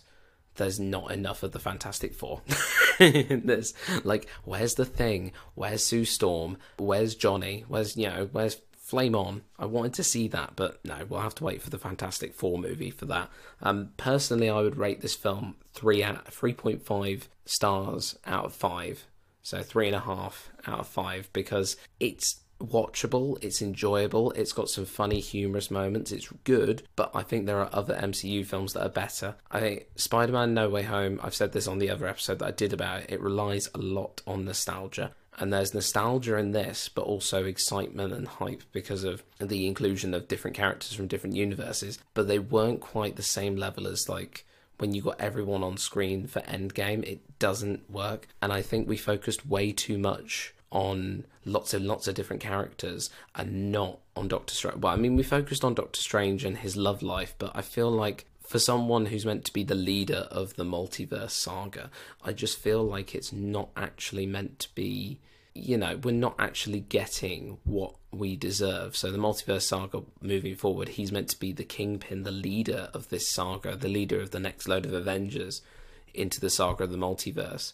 there's 0.56 0.80
not 0.80 1.12
enough 1.12 1.44
of 1.44 1.52
the 1.52 1.60
Fantastic 1.60 2.14
Four. 2.14 2.42
there's 3.00 3.74
like, 4.04 4.28
where's 4.44 4.76
the 4.76 4.86
thing? 4.86 5.32
Where's 5.56 5.84
Sue 5.84 6.06
Storm? 6.06 6.58
Where's 6.78 7.16
Johnny? 7.16 7.66
Where's 7.68 7.96
you 7.98 8.08
know? 8.08 8.30
Where's 8.32 8.58
Flame 8.92 9.16
On. 9.16 9.44
I 9.58 9.68
wanted 9.68 9.94
to 9.94 10.04
see 10.04 10.28
that, 10.28 10.58
but 10.58 10.84
no, 10.84 11.06
we'll 11.08 11.22
have 11.22 11.36
to 11.36 11.46
wait 11.46 11.62
for 11.62 11.70
the 11.70 11.78
Fantastic 11.78 12.34
Four 12.34 12.58
movie 12.58 12.90
for 12.90 13.06
that. 13.06 13.30
Um, 13.62 13.92
personally, 13.96 14.50
I 14.50 14.60
would 14.60 14.76
rate 14.76 15.00
this 15.00 15.16
film 15.16 15.56
three 15.72 16.04
out 16.04 16.28
three 16.28 16.54
point 16.54 16.84
five 16.84 17.30
stars 17.46 18.20
out 18.26 18.44
of 18.44 18.54
five, 18.54 19.06
so 19.42 19.64
three 19.64 19.88
and 19.88 19.96
a 19.96 20.02
half 20.02 20.50
out 20.68 20.82
of 20.82 20.88
five 20.88 21.30
because 21.32 21.78
it's 22.02 22.42
watchable, 22.70 23.38
it's 23.44 23.62
enjoyable, 23.62 24.32
it's 24.32 24.54
got 24.54 24.70
some 24.70 24.86
funny, 24.86 25.20
humorous 25.20 25.72
moments, 25.72 26.12
it's 26.12 26.30
good, 26.44 26.84
but 26.96 27.12
I 27.14 27.24
think 27.24 27.46
there 27.46 27.60
are 27.60 27.70
other 27.72 27.96
MCU 27.96 28.46
films 28.46 28.74
that 28.74 28.86
are 28.86 28.90
better. 28.90 29.36
I 29.52 29.60
think 29.60 29.88
Spider 29.96 30.34
Man 30.34 30.54
No 30.54 30.70
Way 30.70 30.84
Home, 30.84 31.20
I've 31.24 31.36
said 31.36 31.52
this 31.52 31.68
on 31.68 31.80
the 31.80 31.90
other 31.90 32.08
episode 32.08 32.40
that 32.40 32.48
I 32.48 32.52
did 32.52 32.74
about 32.74 33.02
it, 33.02 33.12
it 33.12 33.22
relies 33.22 33.70
a 33.74 33.80
lot 33.80 34.22
on 34.26 34.46
nostalgia 34.46 35.12
and 35.38 35.52
there's 35.52 35.74
nostalgia 35.74 36.38
in 36.38 36.52
this, 36.52 36.90
but 36.90 37.02
also 37.04 37.46
excitement 37.46 38.14
and 38.14 38.28
hype 38.28 38.64
because 38.72 39.04
of 39.04 39.24
the 39.40 39.66
inclusion 39.66 40.14
of 40.14 40.28
different 40.28 40.56
characters 40.56 40.94
from 40.94 41.08
different 41.08 41.36
universes. 41.36 42.00
But 42.14 42.28
they 42.28 42.40
weren't 42.40 42.82
quite 42.82 43.16
the 43.16 43.24
same 43.24 43.56
level 43.56 43.88
as 43.88 44.10
like 44.10 44.46
when 44.78 44.94
you 44.94 45.02
got 45.02 45.20
everyone 45.20 45.64
on 45.64 45.78
screen 45.78 46.28
for 46.28 46.42
Endgame. 46.42 47.04
It 47.04 47.40
doesn't 47.40 47.90
work, 47.90 48.28
and 48.42 48.52
I 48.52 48.62
think 48.62 48.88
we 48.88 48.98
focused 48.98 49.46
way 49.46 49.72
too 49.72 49.98
much 49.98 50.54
on 50.72 51.26
lots 51.46 51.74
and 51.74 51.86
lots 51.86 52.08
of 52.08 52.16
different 52.16 52.42
characters 52.42 53.10
and 53.36 53.72
not 53.72 54.00
on 54.16 54.28
Doctor 54.28 54.54
Strange. 54.54 54.78
Well, 54.78 54.94
I 54.94 54.96
mean, 54.96 55.16
we 55.16 55.24
focused 55.24 55.64
on 55.64 55.74
Doctor 55.74 56.00
Strange 56.00 56.44
and 56.46 56.58
his 56.58 56.78
love 56.78 57.02
life, 57.02 57.36
but 57.38 57.52
I 57.54 57.62
feel 57.62 57.92
like 57.92 58.26
for 58.42 58.60
someone 58.60 59.08
who's 59.08 59.26
meant 59.26 59.46
to 59.46 59.54
be 59.54 59.64
the 59.64 59.76
leader 59.76 60.28
of 60.32 60.56
the 60.56 60.66
multiverse 60.66 61.32
saga, 61.32 61.90
I 62.24 62.34
just 62.34 62.58
feel 62.58 62.84
like 62.84 63.14
it's 63.14 63.32
not 63.32 63.70
actually 63.76 64.26
meant 64.26 64.60
to 64.60 64.70
be. 64.76 65.20
You 65.54 65.78
know, 65.78 66.00
we're 66.02 66.12
not 66.12 66.36
actually 66.40 66.80
getting 66.80 67.58
what 67.66 67.96
we 68.10 68.38
deserve. 68.38 68.96
So, 68.96 69.12
the 69.12 69.18
multiverse 69.18 69.64
saga 69.64 70.02
moving 70.22 70.56
forward, 70.56 70.90
he's 70.90 71.12
meant 71.12 71.28
to 71.30 71.40
be 71.40 71.52
the 71.52 71.66
kingpin, 71.66 72.24
the 72.24 72.32
leader 72.32 72.90
of 72.94 73.10
this 73.10 73.28
saga, 73.28 73.76
the 73.76 73.90
leader 73.90 74.22
of 74.22 74.32
the 74.32 74.40
next 74.40 74.70
load 74.70 74.86
of 74.86 74.94
Avengers 74.94 75.62
into 76.14 76.40
the 76.40 76.50
saga 76.50 76.86
of 76.86 76.92
the 76.92 76.98
multiverse 76.98 77.74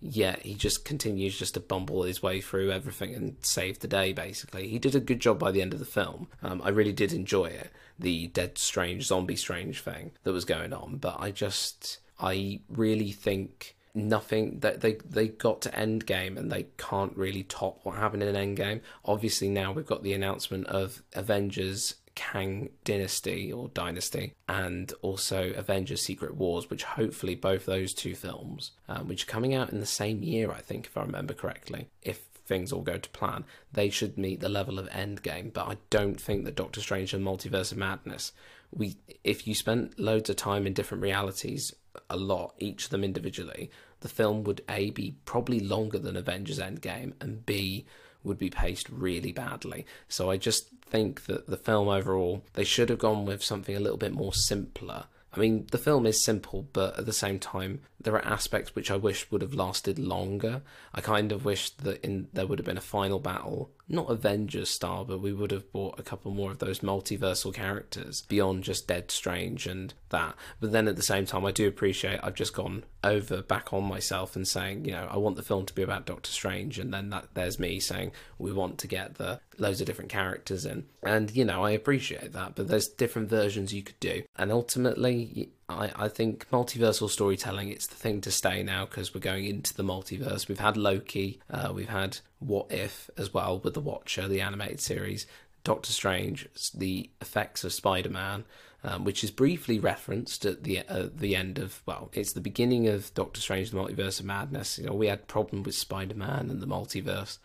yet 0.00 0.40
he 0.42 0.54
just 0.54 0.84
continues 0.84 1.38
just 1.38 1.54
to 1.54 1.60
bumble 1.60 2.02
his 2.02 2.22
way 2.22 2.40
through 2.40 2.70
everything 2.70 3.14
and 3.14 3.36
save 3.40 3.78
the 3.80 3.88
day 3.88 4.12
basically 4.12 4.68
he 4.68 4.78
did 4.78 4.94
a 4.94 5.00
good 5.00 5.20
job 5.20 5.38
by 5.38 5.50
the 5.50 5.62
end 5.62 5.72
of 5.72 5.78
the 5.78 5.84
film 5.84 6.28
um, 6.42 6.60
i 6.64 6.68
really 6.68 6.92
did 6.92 7.12
enjoy 7.12 7.46
it 7.46 7.70
the 7.98 8.26
dead 8.28 8.58
strange 8.58 9.04
zombie 9.04 9.36
strange 9.36 9.80
thing 9.80 10.12
that 10.24 10.32
was 10.32 10.44
going 10.44 10.72
on 10.72 10.96
but 10.96 11.16
i 11.18 11.30
just 11.30 11.98
I 12.18 12.60
really 12.68 13.12
think 13.12 13.76
nothing 13.94 14.60
that 14.60 14.80
they 14.80 14.94
they 15.08 15.28
got 15.28 15.62
to 15.62 15.70
Endgame 15.70 16.36
and 16.36 16.50
they 16.50 16.66
can't 16.76 17.16
really 17.16 17.42
top 17.42 17.80
what 17.82 17.96
happened 17.96 18.22
in 18.22 18.34
Endgame. 18.34 18.80
Obviously 19.04 19.48
now 19.48 19.72
we've 19.72 19.86
got 19.86 20.02
the 20.02 20.12
announcement 20.12 20.66
of 20.66 21.02
Avengers 21.14 21.94
Kang 22.16 22.70
Dynasty 22.84 23.52
or 23.52 23.68
Dynasty, 23.68 24.32
and 24.48 24.92
also 25.02 25.52
Avengers 25.52 26.02
Secret 26.02 26.34
Wars, 26.34 26.68
which 26.68 26.82
hopefully 26.82 27.36
both 27.36 27.66
those 27.66 27.94
two 27.94 28.16
films, 28.16 28.72
um, 28.88 29.06
which 29.06 29.22
are 29.22 29.30
coming 29.30 29.54
out 29.54 29.70
in 29.70 29.78
the 29.78 29.86
same 29.86 30.24
year, 30.24 30.50
I 30.50 30.60
think, 30.60 30.86
if 30.86 30.96
I 30.96 31.02
remember 31.02 31.34
correctly, 31.34 31.86
if 32.02 32.22
things 32.46 32.72
all 32.72 32.82
go 32.82 32.96
to 32.96 33.10
plan, 33.10 33.44
they 33.72 33.90
should 33.90 34.16
meet 34.16 34.40
the 34.40 34.48
level 34.48 34.78
of 34.78 34.88
Endgame. 34.90 35.52
But 35.52 35.68
I 35.68 35.76
don't 35.90 36.20
think 36.20 36.44
that 36.44 36.56
Doctor 36.56 36.80
Strange 36.80 37.12
and 37.12 37.24
Multiverse 37.24 37.72
of 37.72 37.78
Madness, 37.78 38.32
we 38.74 38.96
if 39.22 39.46
you 39.46 39.54
spent 39.54 39.98
loads 39.98 40.30
of 40.30 40.36
time 40.36 40.66
in 40.66 40.72
different 40.72 41.02
realities, 41.02 41.74
a 42.08 42.16
lot, 42.16 42.54
each 42.58 42.84
of 42.84 42.90
them 42.90 43.04
individually, 43.04 43.70
the 44.00 44.08
film 44.08 44.44
would 44.44 44.62
a 44.68 44.90
be 44.90 45.16
probably 45.24 45.60
longer 45.60 45.98
than 45.98 46.16
Avengers 46.16 46.58
Endgame, 46.58 47.12
and 47.20 47.44
b 47.44 47.86
would 48.26 48.38
be 48.38 48.50
paced 48.50 48.88
really 48.90 49.32
badly. 49.32 49.86
So 50.08 50.30
I 50.30 50.36
just 50.36 50.68
think 50.90 51.26
that 51.26 51.46
the 51.46 51.56
film 51.56 51.88
overall, 51.88 52.42
they 52.54 52.64
should 52.64 52.90
have 52.90 52.98
gone 52.98 53.24
with 53.24 53.42
something 53.42 53.74
a 53.74 53.80
little 53.80 53.98
bit 53.98 54.12
more 54.12 54.34
simpler. 54.34 55.04
I 55.32 55.40
mean, 55.40 55.66
the 55.70 55.78
film 55.78 56.06
is 56.06 56.24
simple, 56.24 56.66
but 56.72 56.98
at 56.98 57.06
the 57.06 57.12
same 57.12 57.38
time, 57.38 57.80
there 58.00 58.14
are 58.14 58.24
aspects 58.24 58.74
which 58.74 58.90
I 58.90 58.96
wish 58.96 59.30
would 59.30 59.42
have 59.42 59.54
lasted 59.54 59.98
longer. 59.98 60.62
I 60.94 61.00
kind 61.02 61.30
of 61.30 61.44
wish 61.44 61.70
that 61.70 62.02
in 62.02 62.28
there 62.32 62.46
would 62.46 62.58
have 62.58 62.66
been 62.66 62.78
a 62.78 62.82
final 62.82 63.18
battle, 63.18 63.70
not 63.88 64.10
Avengers 64.10 64.68
style, 64.68 65.04
but 65.04 65.20
we 65.20 65.32
would 65.32 65.52
have 65.52 65.70
bought 65.72 65.98
a 65.98 66.02
couple 66.02 66.32
more 66.32 66.50
of 66.50 66.58
those 66.58 66.80
multiversal 66.80 67.54
characters 67.54 68.22
beyond 68.22 68.64
just 68.64 68.88
Dead 68.88 69.10
Strange 69.10 69.66
and 69.66 69.94
that. 70.08 70.34
But 70.60 70.72
then 70.72 70.88
at 70.88 70.96
the 70.96 71.02
same 71.02 71.24
time, 71.24 71.44
I 71.44 71.52
do 71.52 71.68
appreciate 71.68 72.18
I've 72.22 72.34
just 72.34 72.52
gone 72.52 72.84
over 73.04 73.42
back 73.42 73.72
on 73.72 73.84
myself 73.84 74.34
and 74.34 74.46
saying, 74.46 74.84
you 74.84 74.92
know, 74.92 75.06
I 75.10 75.18
want 75.18 75.36
the 75.36 75.42
film 75.42 75.66
to 75.66 75.74
be 75.74 75.82
about 75.82 76.06
Doctor 76.06 76.30
Strange, 76.30 76.78
and 76.78 76.92
then 76.92 77.10
that 77.10 77.28
there's 77.34 77.60
me 77.60 77.78
saying 77.78 78.10
we 78.38 78.52
want 78.52 78.78
to 78.78 78.88
get 78.88 79.14
the 79.14 79.40
loads 79.58 79.80
of 79.80 79.86
different 79.86 80.10
characters 80.10 80.66
in, 80.66 80.86
and 81.04 81.30
you 81.34 81.44
know, 81.44 81.64
I 81.64 81.70
appreciate 81.70 82.32
that. 82.32 82.56
But 82.56 82.68
there's 82.68 82.88
different 82.88 83.28
versions 83.28 83.72
you 83.72 83.82
could 83.82 84.00
do, 84.00 84.24
and 84.36 84.50
ultimately, 84.50 85.50
I, 85.68 85.90
I 85.96 86.08
think 86.08 86.48
multiversal 86.50 87.10
storytelling 87.10 87.70
it's 87.70 87.88
the 87.88 87.96
thing 87.96 88.20
to 88.22 88.30
stay 88.30 88.62
now 88.62 88.84
because 88.84 89.14
we're 89.14 89.20
going 89.20 89.46
into 89.46 89.74
the 89.74 89.82
multiverse. 89.82 90.48
We've 90.48 90.60
had 90.60 90.76
Loki, 90.76 91.40
uh, 91.50 91.72
we've 91.74 91.88
had 91.88 92.18
What 92.38 92.70
If 92.70 93.10
as 93.16 93.34
well 93.34 93.58
with 93.58 93.74
the 93.74 93.80
Watcher, 93.80 94.28
the 94.28 94.40
animated 94.40 94.80
series, 94.80 95.26
Doctor 95.64 95.90
Strange, 95.90 96.48
the 96.72 97.10
effects 97.20 97.64
of 97.64 97.72
Spider 97.72 98.10
Man, 98.10 98.44
um, 98.84 99.02
which 99.04 99.24
is 99.24 99.32
briefly 99.32 99.80
referenced 99.80 100.44
at 100.44 100.62
the 100.62 100.86
uh, 100.88 101.08
the 101.12 101.34
end 101.34 101.58
of 101.58 101.82
well, 101.86 102.10
it's 102.12 102.34
the 102.34 102.40
beginning 102.40 102.86
of 102.86 103.12
Doctor 103.14 103.40
Strange: 103.40 103.72
The 103.72 103.78
Multiverse 103.78 104.20
of 104.20 104.26
Madness. 104.26 104.78
You 104.78 104.86
know, 104.86 104.94
we 104.94 105.08
had 105.08 105.26
problem 105.26 105.64
with 105.64 105.74
Spider 105.74 106.14
Man 106.14 106.50
and 106.50 106.62
the 106.62 106.68
multiverse. 106.68 107.38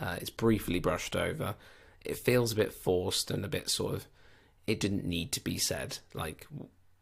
Uh, 0.00 0.16
it's 0.20 0.30
briefly 0.30 0.78
brushed 0.78 1.16
over. 1.16 1.56
It 2.04 2.18
feels 2.18 2.52
a 2.52 2.56
bit 2.56 2.72
forced 2.72 3.32
and 3.32 3.44
a 3.44 3.48
bit 3.48 3.68
sort 3.68 3.94
of. 3.94 4.06
It 4.68 4.78
didn't 4.78 5.04
need 5.04 5.32
to 5.32 5.40
be 5.42 5.58
said. 5.58 5.98
Like 6.14 6.46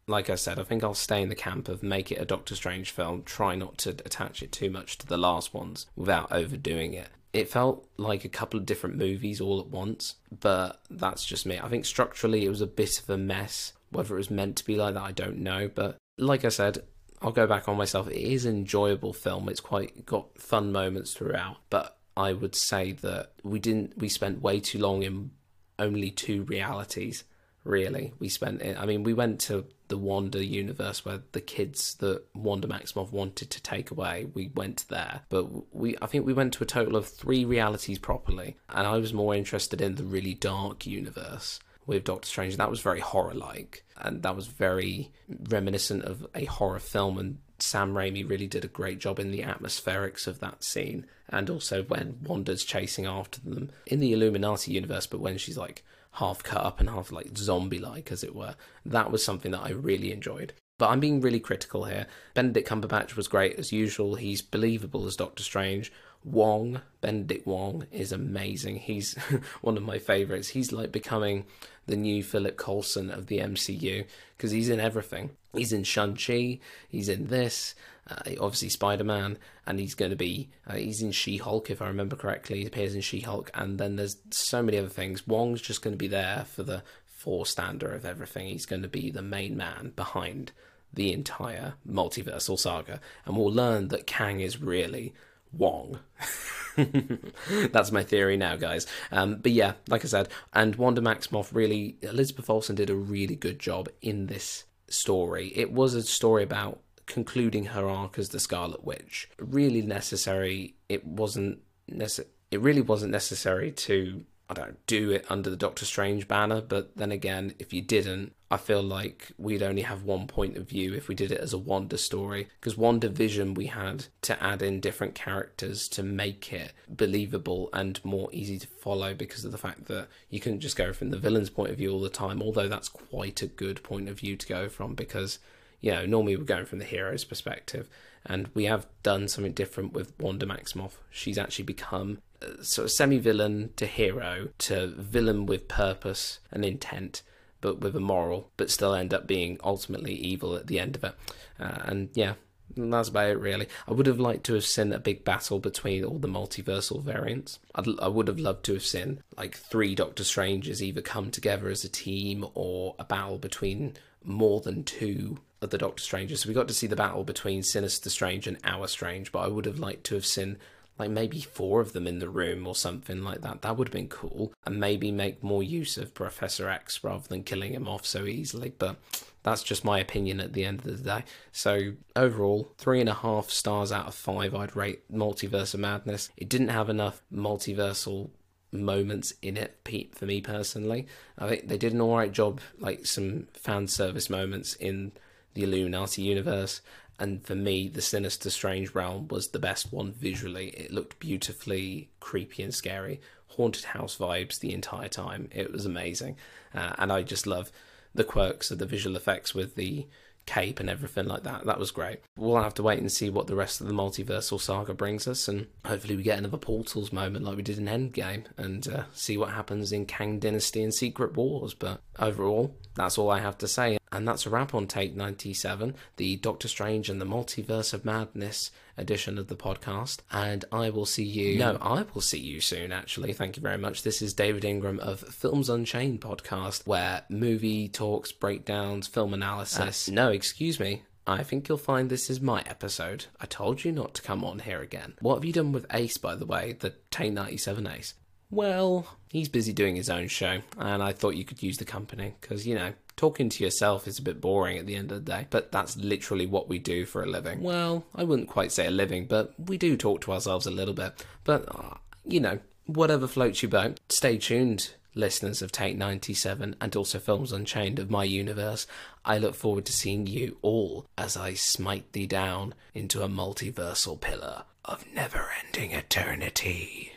like 0.07 0.29
I 0.29 0.35
said, 0.35 0.59
I 0.59 0.63
think 0.63 0.83
I'll 0.83 0.93
stay 0.93 1.21
in 1.21 1.29
the 1.29 1.35
camp 1.35 1.67
of 1.67 1.81
make 1.81 2.11
it 2.11 2.21
a 2.21 2.25
Doctor 2.25 2.55
Strange 2.55 2.91
film, 2.91 3.23
try 3.23 3.55
not 3.55 3.77
to 3.79 3.89
attach 3.89 4.43
it 4.43 4.51
too 4.51 4.69
much 4.69 4.97
to 4.99 5.07
the 5.07 5.17
last 5.17 5.53
ones 5.53 5.87
without 5.95 6.31
overdoing 6.31 6.93
it. 6.93 7.09
It 7.33 7.49
felt 7.49 7.89
like 7.97 8.23
a 8.23 8.29
couple 8.29 8.59
of 8.59 8.65
different 8.65 8.97
movies 8.97 9.41
all 9.41 9.59
at 9.59 9.67
once, 9.67 10.15
but 10.39 10.81
that's 10.89 11.25
just 11.25 11.45
me. 11.45 11.59
I 11.59 11.67
think 11.67 11.85
structurally 11.85 12.45
it 12.45 12.49
was 12.49 12.61
a 12.61 12.67
bit 12.67 12.99
of 12.99 13.09
a 13.09 13.17
mess. 13.17 13.73
Whether 13.89 14.15
it 14.15 14.19
was 14.19 14.31
meant 14.31 14.57
to 14.57 14.65
be 14.65 14.75
like 14.75 14.93
that, 14.93 15.03
I 15.03 15.11
don't 15.11 15.39
know. 15.39 15.69
But 15.73 15.97
like 16.17 16.45
I 16.45 16.49
said, 16.49 16.79
I'll 17.21 17.31
go 17.31 17.47
back 17.47 17.67
on 17.67 17.75
myself. 17.75 18.07
It 18.07 18.15
is 18.15 18.45
an 18.45 18.55
enjoyable 18.55 19.11
film. 19.11 19.49
It's 19.49 19.59
quite 19.59 20.05
got 20.05 20.39
fun 20.39 20.71
moments 20.71 21.13
throughout, 21.13 21.57
but 21.69 21.97
I 22.15 22.31
would 22.31 22.55
say 22.55 22.93
that 22.93 23.33
we 23.43 23.59
didn't. 23.59 23.97
We 23.97 24.07
spent 24.07 24.41
way 24.41 24.59
too 24.61 24.79
long 24.79 25.03
in 25.03 25.31
only 25.77 26.11
two 26.11 26.43
realities 26.43 27.25
really. 27.65 28.13
We 28.19 28.29
spent 28.29 28.61
it. 28.61 28.77
I 28.79 28.85
mean, 28.85 29.03
we 29.03 29.13
went 29.13 29.41
to 29.41 29.65
the 29.87 29.97
Wanda 29.97 30.43
universe 30.43 31.03
where 31.03 31.21
the 31.33 31.41
kids 31.41 31.95
that 31.95 32.23
Wanda 32.33 32.67
Maximoff 32.67 33.11
wanted 33.11 33.49
to 33.51 33.61
take 33.61 33.91
away. 33.91 34.27
We 34.33 34.51
went 34.55 34.85
there, 34.89 35.21
but 35.29 35.75
we 35.75 35.97
I 36.01 36.05
think 36.05 36.25
we 36.25 36.33
went 36.33 36.53
to 36.53 36.63
a 36.63 36.67
total 36.67 36.95
of 36.95 37.07
three 37.07 37.43
realities 37.43 37.99
properly, 37.99 38.55
and 38.69 38.87
I 38.87 38.97
was 38.97 39.13
more 39.13 39.35
interested 39.35 39.81
in 39.81 39.95
the 39.95 40.03
really 40.03 40.33
dark 40.33 40.85
universe 40.85 41.59
with 41.85 42.05
Doctor 42.05 42.27
Strange. 42.27 42.57
That 42.57 42.69
was 42.69 42.81
very 42.81 42.99
horror 42.99 43.33
like, 43.33 43.83
and 43.97 44.23
that 44.23 44.35
was 44.35 44.47
very 44.47 45.11
reminiscent 45.49 46.03
of 46.03 46.25
a 46.33 46.45
horror 46.45 46.79
film. 46.79 47.17
And 47.17 47.39
Sam 47.59 47.93
Raimi 47.93 48.27
really 48.27 48.47
did 48.47 48.65
a 48.65 48.69
great 48.69 48.99
job 48.99 49.19
in 49.19 49.31
the 49.31 49.41
atmospherics 49.41 50.27
of 50.27 50.39
that 50.39 50.63
scene, 50.63 51.05
and 51.29 51.49
also 51.49 51.83
when 51.83 52.19
Wanda's 52.23 52.63
chasing 52.63 53.05
after 53.05 53.41
them 53.41 53.71
in 53.85 53.99
the 53.99 54.13
Illuminati 54.13 54.71
universe, 54.71 55.07
but 55.07 55.19
when 55.19 55.37
she's 55.37 55.57
like 55.57 55.83
half 56.15 56.43
cut 56.43 56.63
up 56.63 56.79
and 56.79 56.89
half 56.89 57.11
like 57.11 57.37
zombie 57.37 57.79
like, 57.79 58.11
as 58.11 58.23
it 58.23 58.35
were. 58.35 58.55
That 58.85 59.11
was 59.11 59.23
something 59.23 59.51
that 59.51 59.63
I 59.63 59.71
really 59.71 60.11
enjoyed. 60.11 60.53
But 60.77 60.89
I'm 60.89 60.99
being 60.99 61.21
really 61.21 61.39
critical 61.39 61.85
here. 61.85 62.07
Benedict 62.33 62.67
Cumberbatch 62.67 63.15
was 63.15 63.27
great 63.27 63.57
as 63.57 63.71
usual. 63.71 64.15
He's 64.15 64.41
believable 64.41 65.05
as 65.07 65.15
Doctor 65.15 65.43
Strange. 65.43 65.91
Wong, 66.23 66.81
Benedict 67.01 67.45
Wong, 67.45 67.85
is 67.91 68.11
amazing. 68.11 68.77
He's 68.77 69.15
one 69.61 69.77
of 69.77 69.83
my 69.83 69.99
favourites. 69.99 70.49
He's 70.49 70.71
like 70.71 70.91
becoming 70.91 71.45
the 71.87 71.95
new 71.95 72.23
Philip 72.23 72.57
Coulson 72.57 73.09
of 73.11 73.27
the 73.27 73.39
MCU 73.39 74.05
because 74.35 74.51
he's 74.51 74.69
in 74.69 74.79
everything. 74.79 75.31
He's 75.53 75.71
in 75.71 75.83
Shang-Chi, 75.83 76.59
he's 76.89 77.09
in 77.09 77.27
this, 77.27 77.75
uh, 78.09 78.31
obviously 78.39 78.69
Spider 78.69 79.03
Man, 79.03 79.37
and 79.65 79.79
he's 79.79 79.95
going 79.95 80.11
to 80.11 80.17
be 80.17 80.49
uh, 80.67 80.75
he's 80.75 81.01
in 81.01 81.11
She 81.11 81.37
Hulk 81.37 81.69
if 81.69 81.81
I 81.81 81.87
remember 81.87 82.15
correctly. 82.15 82.59
He 82.59 82.65
appears 82.65 82.95
in 82.95 83.01
She 83.01 83.21
Hulk, 83.21 83.49
and 83.53 83.79
then 83.79 83.95
there's 83.95 84.17
so 84.31 84.61
many 84.61 84.77
other 84.77 84.89
things. 84.89 85.27
Wong's 85.27 85.61
just 85.61 85.81
going 85.81 85.93
to 85.93 85.97
be 85.97 86.07
there 86.07 86.45
for 86.47 86.63
the 86.63 86.83
four 87.05 87.45
stander 87.45 87.91
of 87.91 88.05
everything. 88.05 88.47
He's 88.47 88.65
going 88.65 88.83
to 88.83 88.87
be 88.87 89.09
the 89.09 89.21
main 89.21 89.57
man 89.57 89.93
behind 89.95 90.51
the 90.93 91.11
entire 91.11 91.73
multiversal 91.87 92.59
saga, 92.59 92.99
and 93.25 93.35
we'll 93.35 93.51
learn 93.51 93.87
that 93.89 94.07
Kang 94.07 94.39
is 94.39 94.61
really 94.61 95.13
Wong. 95.51 95.99
That's 97.71 97.91
my 97.91 98.03
theory 98.03 98.37
now, 98.37 98.55
guys. 98.55 98.87
Um, 99.11 99.37
but 99.37 99.51
yeah, 99.51 99.73
like 99.87 100.03
I 100.03 100.07
said, 100.07 100.29
and 100.53 100.75
Wanda 100.75 101.01
Maximoff 101.01 101.53
really, 101.53 101.97
Elizabeth 102.01 102.49
Olsen 102.49 102.75
did 102.75 102.89
a 102.89 102.95
really 102.95 103.35
good 103.35 103.59
job 103.59 103.89
in 104.01 104.27
this 104.27 104.65
story. 104.87 105.51
It 105.55 105.71
was 105.71 105.93
a 105.93 106.03
story 106.03 106.43
about 106.43 106.81
concluding 107.05 107.65
her 107.65 107.87
arc 107.87 108.17
as 108.17 108.29
the 108.29 108.39
Scarlet 108.39 108.83
Witch. 108.83 109.29
Really 109.37 109.81
necessary. 109.81 110.75
It 110.89 111.05
wasn't 111.05 111.59
necessary. 111.87 112.31
It 112.51 112.61
really 112.61 112.81
wasn't 112.81 113.11
necessary 113.11 113.71
to 113.71 114.23
I 114.49 114.53
don't 114.53 114.85
do 114.85 115.09
it 115.09 115.25
under 115.29 115.49
the 115.49 115.55
Doctor 115.55 115.85
Strange 115.85 116.27
banner, 116.27 116.61
but 116.61 116.95
then 116.95 117.11
again, 117.11 117.55
if 117.57 117.73
you 117.73 117.81
didn't, 117.81 118.35
I 118.51 118.57
feel 118.57 118.83
like 118.83 119.31
we'd 119.37 119.63
only 119.63 119.81
have 119.81 120.03
one 120.03 120.27
point 120.27 120.55
of 120.55 120.69
view 120.69 120.93
if 120.93 121.07
we 121.07 121.15
did 121.15 121.31
it 121.31 121.41
as 121.41 121.51
a 121.51 121.57
Wanda 121.57 121.97
story. 121.97 122.49
Because 122.59 122.75
WandaVision, 122.75 123.55
we 123.55 123.65
had 123.67 124.05
to 124.21 124.41
add 124.41 124.61
in 124.61 124.79
different 124.79 125.15
characters 125.15 125.87
to 125.89 126.03
make 126.03 126.53
it 126.53 126.73
believable 126.87 127.69
and 127.73 128.03
more 128.05 128.29
easy 128.31 128.59
to 128.59 128.67
follow 128.67 129.15
because 129.15 129.45
of 129.45 129.51
the 129.51 129.57
fact 129.57 129.85
that 129.85 130.07
you 130.29 130.39
couldn't 130.39 130.59
just 130.59 130.77
go 130.77 130.93
from 130.93 131.09
the 131.09 131.17
villain's 131.17 131.49
point 131.49 131.71
of 131.71 131.77
view 131.77 131.91
all 131.91 132.01
the 132.01 132.09
time, 132.09 132.41
although 132.41 132.67
that's 132.67 132.89
quite 132.89 133.41
a 133.41 133.47
good 133.47 133.81
point 133.81 134.07
of 134.07 134.19
view 134.19 134.35
to 134.35 134.47
go 134.47 134.69
from 134.69 134.93
because 134.93 135.39
you 135.81 135.91
know, 135.91 136.05
normally 136.05 136.35
we're 136.35 136.43
going 136.43 136.65
from 136.65 136.79
the 136.79 136.85
hero's 136.85 137.23
perspective, 137.23 137.87
and 138.25 138.49
we 138.53 138.65
have 138.65 138.87
done 139.03 139.27
something 139.27 139.53
different 139.53 139.93
with 139.93 140.13
Wanda 140.19 140.45
Maximoff. 140.45 140.93
She's 141.09 141.37
actually 141.37 141.65
become 141.65 142.19
sort 142.61 142.85
of 142.85 142.91
semi 142.91 143.17
villain 143.17 143.71
to 143.75 143.85
hero 143.85 144.49
to 144.59 144.87
villain 144.87 145.45
with 145.45 145.67
purpose 145.67 146.39
and 146.51 146.65
intent, 146.65 147.21
but 147.61 147.79
with 147.79 147.95
a 147.95 147.99
moral, 147.99 148.51
but 148.57 148.71
still 148.71 148.93
end 148.93 149.13
up 149.13 149.27
being 149.27 149.59
ultimately 149.63 150.13
evil 150.13 150.55
at 150.55 150.67
the 150.67 150.79
end 150.79 150.95
of 150.95 151.03
it. 151.03 151.15
Uh, 151.59 151.79
and 151.85 152.09
yeah, 152.13 152.33
that's 152.75 153.09
about 153.09 153.29
it, 153.29 153.39
really. 153.39 153.67
I 153.87 153.93
would 153.93 154.07
have 154.07 154.19
liked 154.19 154.45
to 154.45 154.53
have 154.55 154.65
seen 154.65 154.91
a 154.91 154.99
big 154.99 155.23
battle 155.23 155.59
between 155.59 156.03
all 156.03 156.19
the 156.19 156.27
multiversal 156.27 157.01
variants. 157.01 157.59
I'd, 157.73 157.87
I 157.99 158.07
would 158.07 158.27
have 158.27 158.39
loved 158.39 158.65
to 158.65 158.73
have 158.73 158.85
seen 158.85 159.23
like 159.37 159.55
three 159.55 159.95
Doctor 159.95 160.23
Stranges 160.23 160.83
either 160.83 161.01
come 161.01 161.31
together 161.31 161.69
as 161.69 161.83
a 161.83 161.89
team 161.89 162.45
or 162.53 162.95
a 162.99 163.03
battle 163.03 163.37
between 163.37 163.95
more 164.23 164.61
than 164.61 164.83
two 164.83 165.39
of 165.61 165.69
the 165.69 165.77
Doctor 165.77 166.03
Strange. 166.03 166.35
So 166.35 166.47
we 166.47 166.55
got 166.55 166.67
to 166.67 166.73
see 166.73 166.87
the 166.87 166.95
battle 166.95 167.23
between 167.23 167.63
Sinister 167.63 168.09
Strange 168.09 168.47
and 168.47 168.57
Our 168.63 168.87
Strange, 168.87 169.31
but 169.31 169.39
I 169.39 169.47
would 169.47 169.65
have 169.65 169.79
liked 169.79 170.03
to 170.05 170.15
have 170.15 170.25
seen 170.25 170.57
like 170.97 171.09
maybe 171.09 171.41
four 171.41 171.81
of 171.81 171.93
them 171.93 172.07
in 172.07 172.19
the 172.19 172.29
room 172.29 172.65
or 172.65 172.75
something 172.75 173.23
like 173.23 173.41
that. 173.41 173.61
That 173.61 173.77
would 173.77 173.89
have 173.89 173.93
been 173.93 174.07
cool. 174.07 174.53
And 174.65 174.79
maybe 174.79 175.11
make 175.11 175.43
more 175.43 175.63
use 175.63 175.97
of 175.97 176.13
Professor 176.13 176.69
X 176.69 177.03
rather 177.03 177.27
than 177.27 177.43
killing 177.43 177.73
him 177.73 177.87
off 177.87 178.05
so 178.05 178.25
easily. 178.25 178.73
But 178.77 178.95
that's 179.43 179.63
just 179.63 179.83
my 179.83 179.99
opinion 179.99 180.39
at 180.39 180.53
the 180.53 180.63
end 180.63 180.79
of 180.79 180.85
the 180.85 181.03
day. 181.03 181.25
So 181.51 181.93
overall, 182.15 182.71
three 182.77 183.01
and 183.01 183.09
a 183.09 183.13
half 183.13 183.49
stars 183.49 183.91
out 183.91 184.07
of 184.07 184.15
five 184.15 184.55
I'd 184.55 184.75
rate 184.75 185.11
Multiverse 185.11 185.73
of 185.73 185.81
Madness. 185.81 186.29
It 186.37 186.49
didn't 186.49 186.69
have 186.69 186.89
enough 186.89 187.21
multiversal 187.33 188.29
moments 188.71 189.33
in 189.41 189.57
it 189.57 189.83
Pete, 189.83 190.15
for 190.15 190.25
me 190.25 190.41
personally. 190.41 191.07
I 191.37 191.47
think 191.47 191.67
they 191.67 191.77
did 191.77 191.93
an 191.93 192.01
alright 192.01 192.31
job, 192.31 192.61
like 192.79 193.05
some 193.05 193.47
fan 193.53 193.87
service 193.87 194.29
moments 194.29 194.75
in 194.75 195.11
the 195.55 195.63
Illuminati 195.63 196.21
universe, 196.21 196.81
And 197.19 197.45
for 197.45 197.55
me, 197.55 197.87
the 197.87 198.01
Sinister 198.01 198.49
Strange 198.49 198.93
Realm 198.93 199.27
was 199.29 199.49
the 199.49 199.59
best 199.59 199.93
one 199.93 200.11
visually. 200.11 200.69
It 200.69 200.91
looked 200.91 201.19
beautifully 201.19 202.09
creepy 202.19 202.63
and 202.63 202.73
scary, 202.73 203.21
haunted 203.47 203.85
house 203.85 204.17
vibes 204.17 204.59
the 204.59 204.73
entire 204.73 205.07
time. 205.07 205.47
It 205.51 205.71
was 205.71 205.85
amazing, 205.85 206.35
uh, 206.73 206.93
and 206.97 207.11
I 207.11 207.23
just 207.23 207.47
love 207.47 207.71
the 208.13 208.25
quirks 208.25 208.71
of 208.71 208.79
the 208.79 208.85
visual 208.85 209.15
effects 209.15 209.53
with 209.53 209.75
the 209.75 210.07
cape 210.45 210.79
and 210.79 210.89
everything 210.89 211.25
like 211.25 211.43
that. 211.43 211.65
That 211.65 211.79
was 211.79 211.89
great. 211.89 212.19
We'll 212.37 212.61
have 212.61 212.75
to 212.75 212.83
wait 212.83 212.99
and 212.99 213.11
see 213.11 213.29
what 213.29 213.47
the 213.47 213.55
rest 213.55 213.81
of 213.81 213.87
the 213.87 213.93
multiversal 213.93 214.59
saga 214.59 214.93
brings 214.93 215.25
us, 215.25 215.47
and 215.47 215.67
hopefully 215.85 216.17
we 216.17 216.23
get 216.23 216.37
another 216.37 216.57
Portals 216.57 217.13
moment 217.13 217.45
like 217.45 217.55
we 217.55 217.63
did 217.63 217.79
in 217.79 217.85
Endgame, 217.85 218.43
and 218.57 218.85
uh, 218.89 219.03
see 219.13 219.37
what 219.37 219.51
happens 219.51 219.93
in 219.93 220.05
Kang 220.05 220.37
Dynasty 220.39 220.83
and 220.83 220.93
Secret 220.93 221.33
Wars. 221.37 221.73
But 221.73 222.01
overall, 222.19 222.75
that's 222.95 223.17
all 223.17 223.31
I 223.31 223.39
have 223.39 223.57
to 223.59 223.69
say. 223.69 223.97
And 224.11 224.27
that's 224.27 224.45
a 224.45 224.49
wrap 224.49 224.73
on 224.73 224.87
Take 224.87 225.15
97, 225.15 225.95
the 226.17 226.37
Doctor 226.37 226.67
Strange 226.67 227.09
and 227.09 227.19
the 227.19 227.25
Multiverse 227.25 227.93
of 227.93 228.05
Madness 228.05 228.71
edition 228.97 229.37
of 229.37 229.47
the 229.47 229.55
podcast. 229.55 230.19
And 230.31 230.63
I 230.71 230.89
will 230.89 231.05
see 231.05 231.23
you. 231.23 231.57
No, 231.59 231.77
I 231.81 232.05
will 232.13 232.21
see 232.21 232.39
you 232.39 232.61
soon, 232.61 232.91
actually. 232.91 233.33
Thank 233.33 233.57
you 233.57 233.63
very 233.63 233.77
much. 233.77 234.03
This 234.03 234.21
is 234.21 234.33
David 234.33 234.63
Ingram 234.63 234.99
of 234.99 235.19
Films 235.19 235.69
Unchained 235.69 236.21
podcast, 236.21 236.85
where 236.87 237.23
movie 237.29 237.89
talks, 237.89 238.31
breakdowns, 238.31 239.07
film 239.07 239.33
analysis. 239.33 240.07
Uh, 240.07 240.11
no, 240.13 240.29
excuse 240.29 240.79
me. 240.79 241.03
I 241.27 241.41
think 241.43 241.67
you'll 241.67 241.79
find 241.79 242.09
this 242.09 242.29
is 242.29 242.39
my 242.39 242.61
episode. 242.67 243.25
I 243.41 243.47
told 243.47 243.83
you 243.83 243.91
not 243.91 244.13
to 244.13 244.21
come 244.21 244.43
on 244.45 244.59
here 244.59 244.81
again. 244.81 245.15
What 245.21 245.35
have 245.35 245.45
you 245.45 245.53
done 245.53 245.71
with 245.71 245.87
Ace, 245.91 246.17
by 246.17 246.35
the 246.35 246.45
way? 246.45 246.73
The 246.79 246.93
Take 247.09 247.33
97 247.33 247.87
Ace? 247.87 248.13
Well, 248.51 249.07
he's 249.29 249.49
busy 249.49 249.73
doing 249.73 249.95
his 249.95 250.09
own 250.09 250.27
show, 250.27 250.59
and 250.77 251.01
I 251.01 251.13
thought 251.13 251.35
you 251.35 251.43
could 251.43 251.63
use 251.63 251.77
the 251.77 251.85
company 251.85 252.35
because, 252.39 252.67
you 252.67 252.75
know, 252.75 252.93
talking 253.15 253.49
to 253.49 253.63
yourself 253.63 254.07
is 254.07 254.19
a 254.19 254.23
bit 254.23 254.41
boring 254.41 254.77
at 254.77 254.85
the 254.85 254.95
end 254.95 255.11
of 255.11 255.23
the 255.23 255.31
day, 255.31 255.47
but 255.49 255.71
that's 255.71 255.97
literally 255.97 256.45
what 256.45 256.67
we 256.67 256.79
do 256.79 257.05
for 257.05 257.23
a 257.23 257.27
living. 257.27 257.61
Well, 257.61 258.05
I 258.13 258.23
wouldn't 258.23 258.49
quite 258.49 258.71
say 258.71 258.87
a 258.87 258.91
living, 258.91 259.25
but 259.25 259.53
we 259.57 259.77
do 259.77 259.95
talk 259.95 260.21
to 260.21 260.33
ourselves 260.33 260.65
a 260.65 260.71
little 260.71 260.93
bit. 260.93 261.25
But, 261.43 261.65
uh, 261.67 261.95
you 262.25 262.39
know, 262.39 262.59
whatever 262.85 263.27
floats 263.27 263.61
your 263.61 263.69
boat, 263.71 263.99
stay 264.09 264.37
tuned. 264.37 264.93
Listeners 265.17 265.61
of 265.61 265.71
Take 265.71 265.95
97 265.97 266.75
and 266.81 266.95
also 266.95 267.19
Films 267.19 267.53
Unchained 267.53 267.99
of 267.99 268.11
my 268.11 268.25
universe, 268.25 268.85
I 269.23 269.37
look 269.37 269.55
forward 269.55 269.85
to 269.85 269.93
seeing 269.93 270.27
you 270.27 270.57
all 270.61 271.05
as 271.17 271.37
I 271.37 271.53
smite 271.53 272.11
thee 272.11 272.27
down 272.27 272.73
into 272.93 273.23
a 273.23 273.29
multiversal 273.29 274.19
pillar 274.19 274.63
of 274.83 275.05
never 275.13 275.47
ending 275.65 275.91
eternity. 275.91 277.13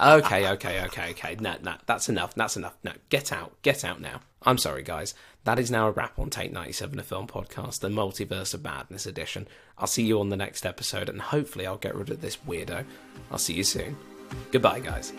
Okay, 0.00 0.48
okay, 0.50 0.84
okay, 0.84 1.10
okay. 1.10 1.36
No, 1.40 1.56
no, 1.62 1.74
that's 1.86 2.08
enough. 2.08 2.34
That's 2.34 2.56
enough. 2.56 2.76
No, 2.82 2.92
get 3.08 3.32
out. 3.32 3.60
Get 3.62 3.84
out 3.84 4.00
now. 4.00 4.20
I'm 4.42 4.58
sorry, 4.58 4.82
guys. 4.82 5.14
That 5.44 5.58
is 5.58 5.70
now 5.70 5.88
a 5.88 5.90
wrap 5.90 6.18
on 6.18 6.30
Take 6.30 6.52
97, 6.52 6.98
a 6.98 7.02
film 7.02 7.26
podcast, 7.26 7.80
the 7.80 7.88
Multiverse 7.88 8.54
of 8.54 8.62
Madness 8.62 9.06
edition. 9.06 9.48
I'll 9.76 9.86
see 9.86 10.04
you 10.04 10.20
on 10.20 10.28
the 10.28 10.36
next 10.36 10.64
episode, 10.64 11.08
and 11.08 11.20
hopefully, 11.20 11.66
I'll 11.66 11.76
get 11.76 11.94
rid 11.94 12.10
of 12.10 12.20
this 12.20 12.36
weirdo. 12.36 12.84
I'll 13.30 13.38
see 13.38 13.54
you 13.54 13.64
soon. 13.64 13.96
Goodbye, 14.50 14.80
guys. 14.80 15.12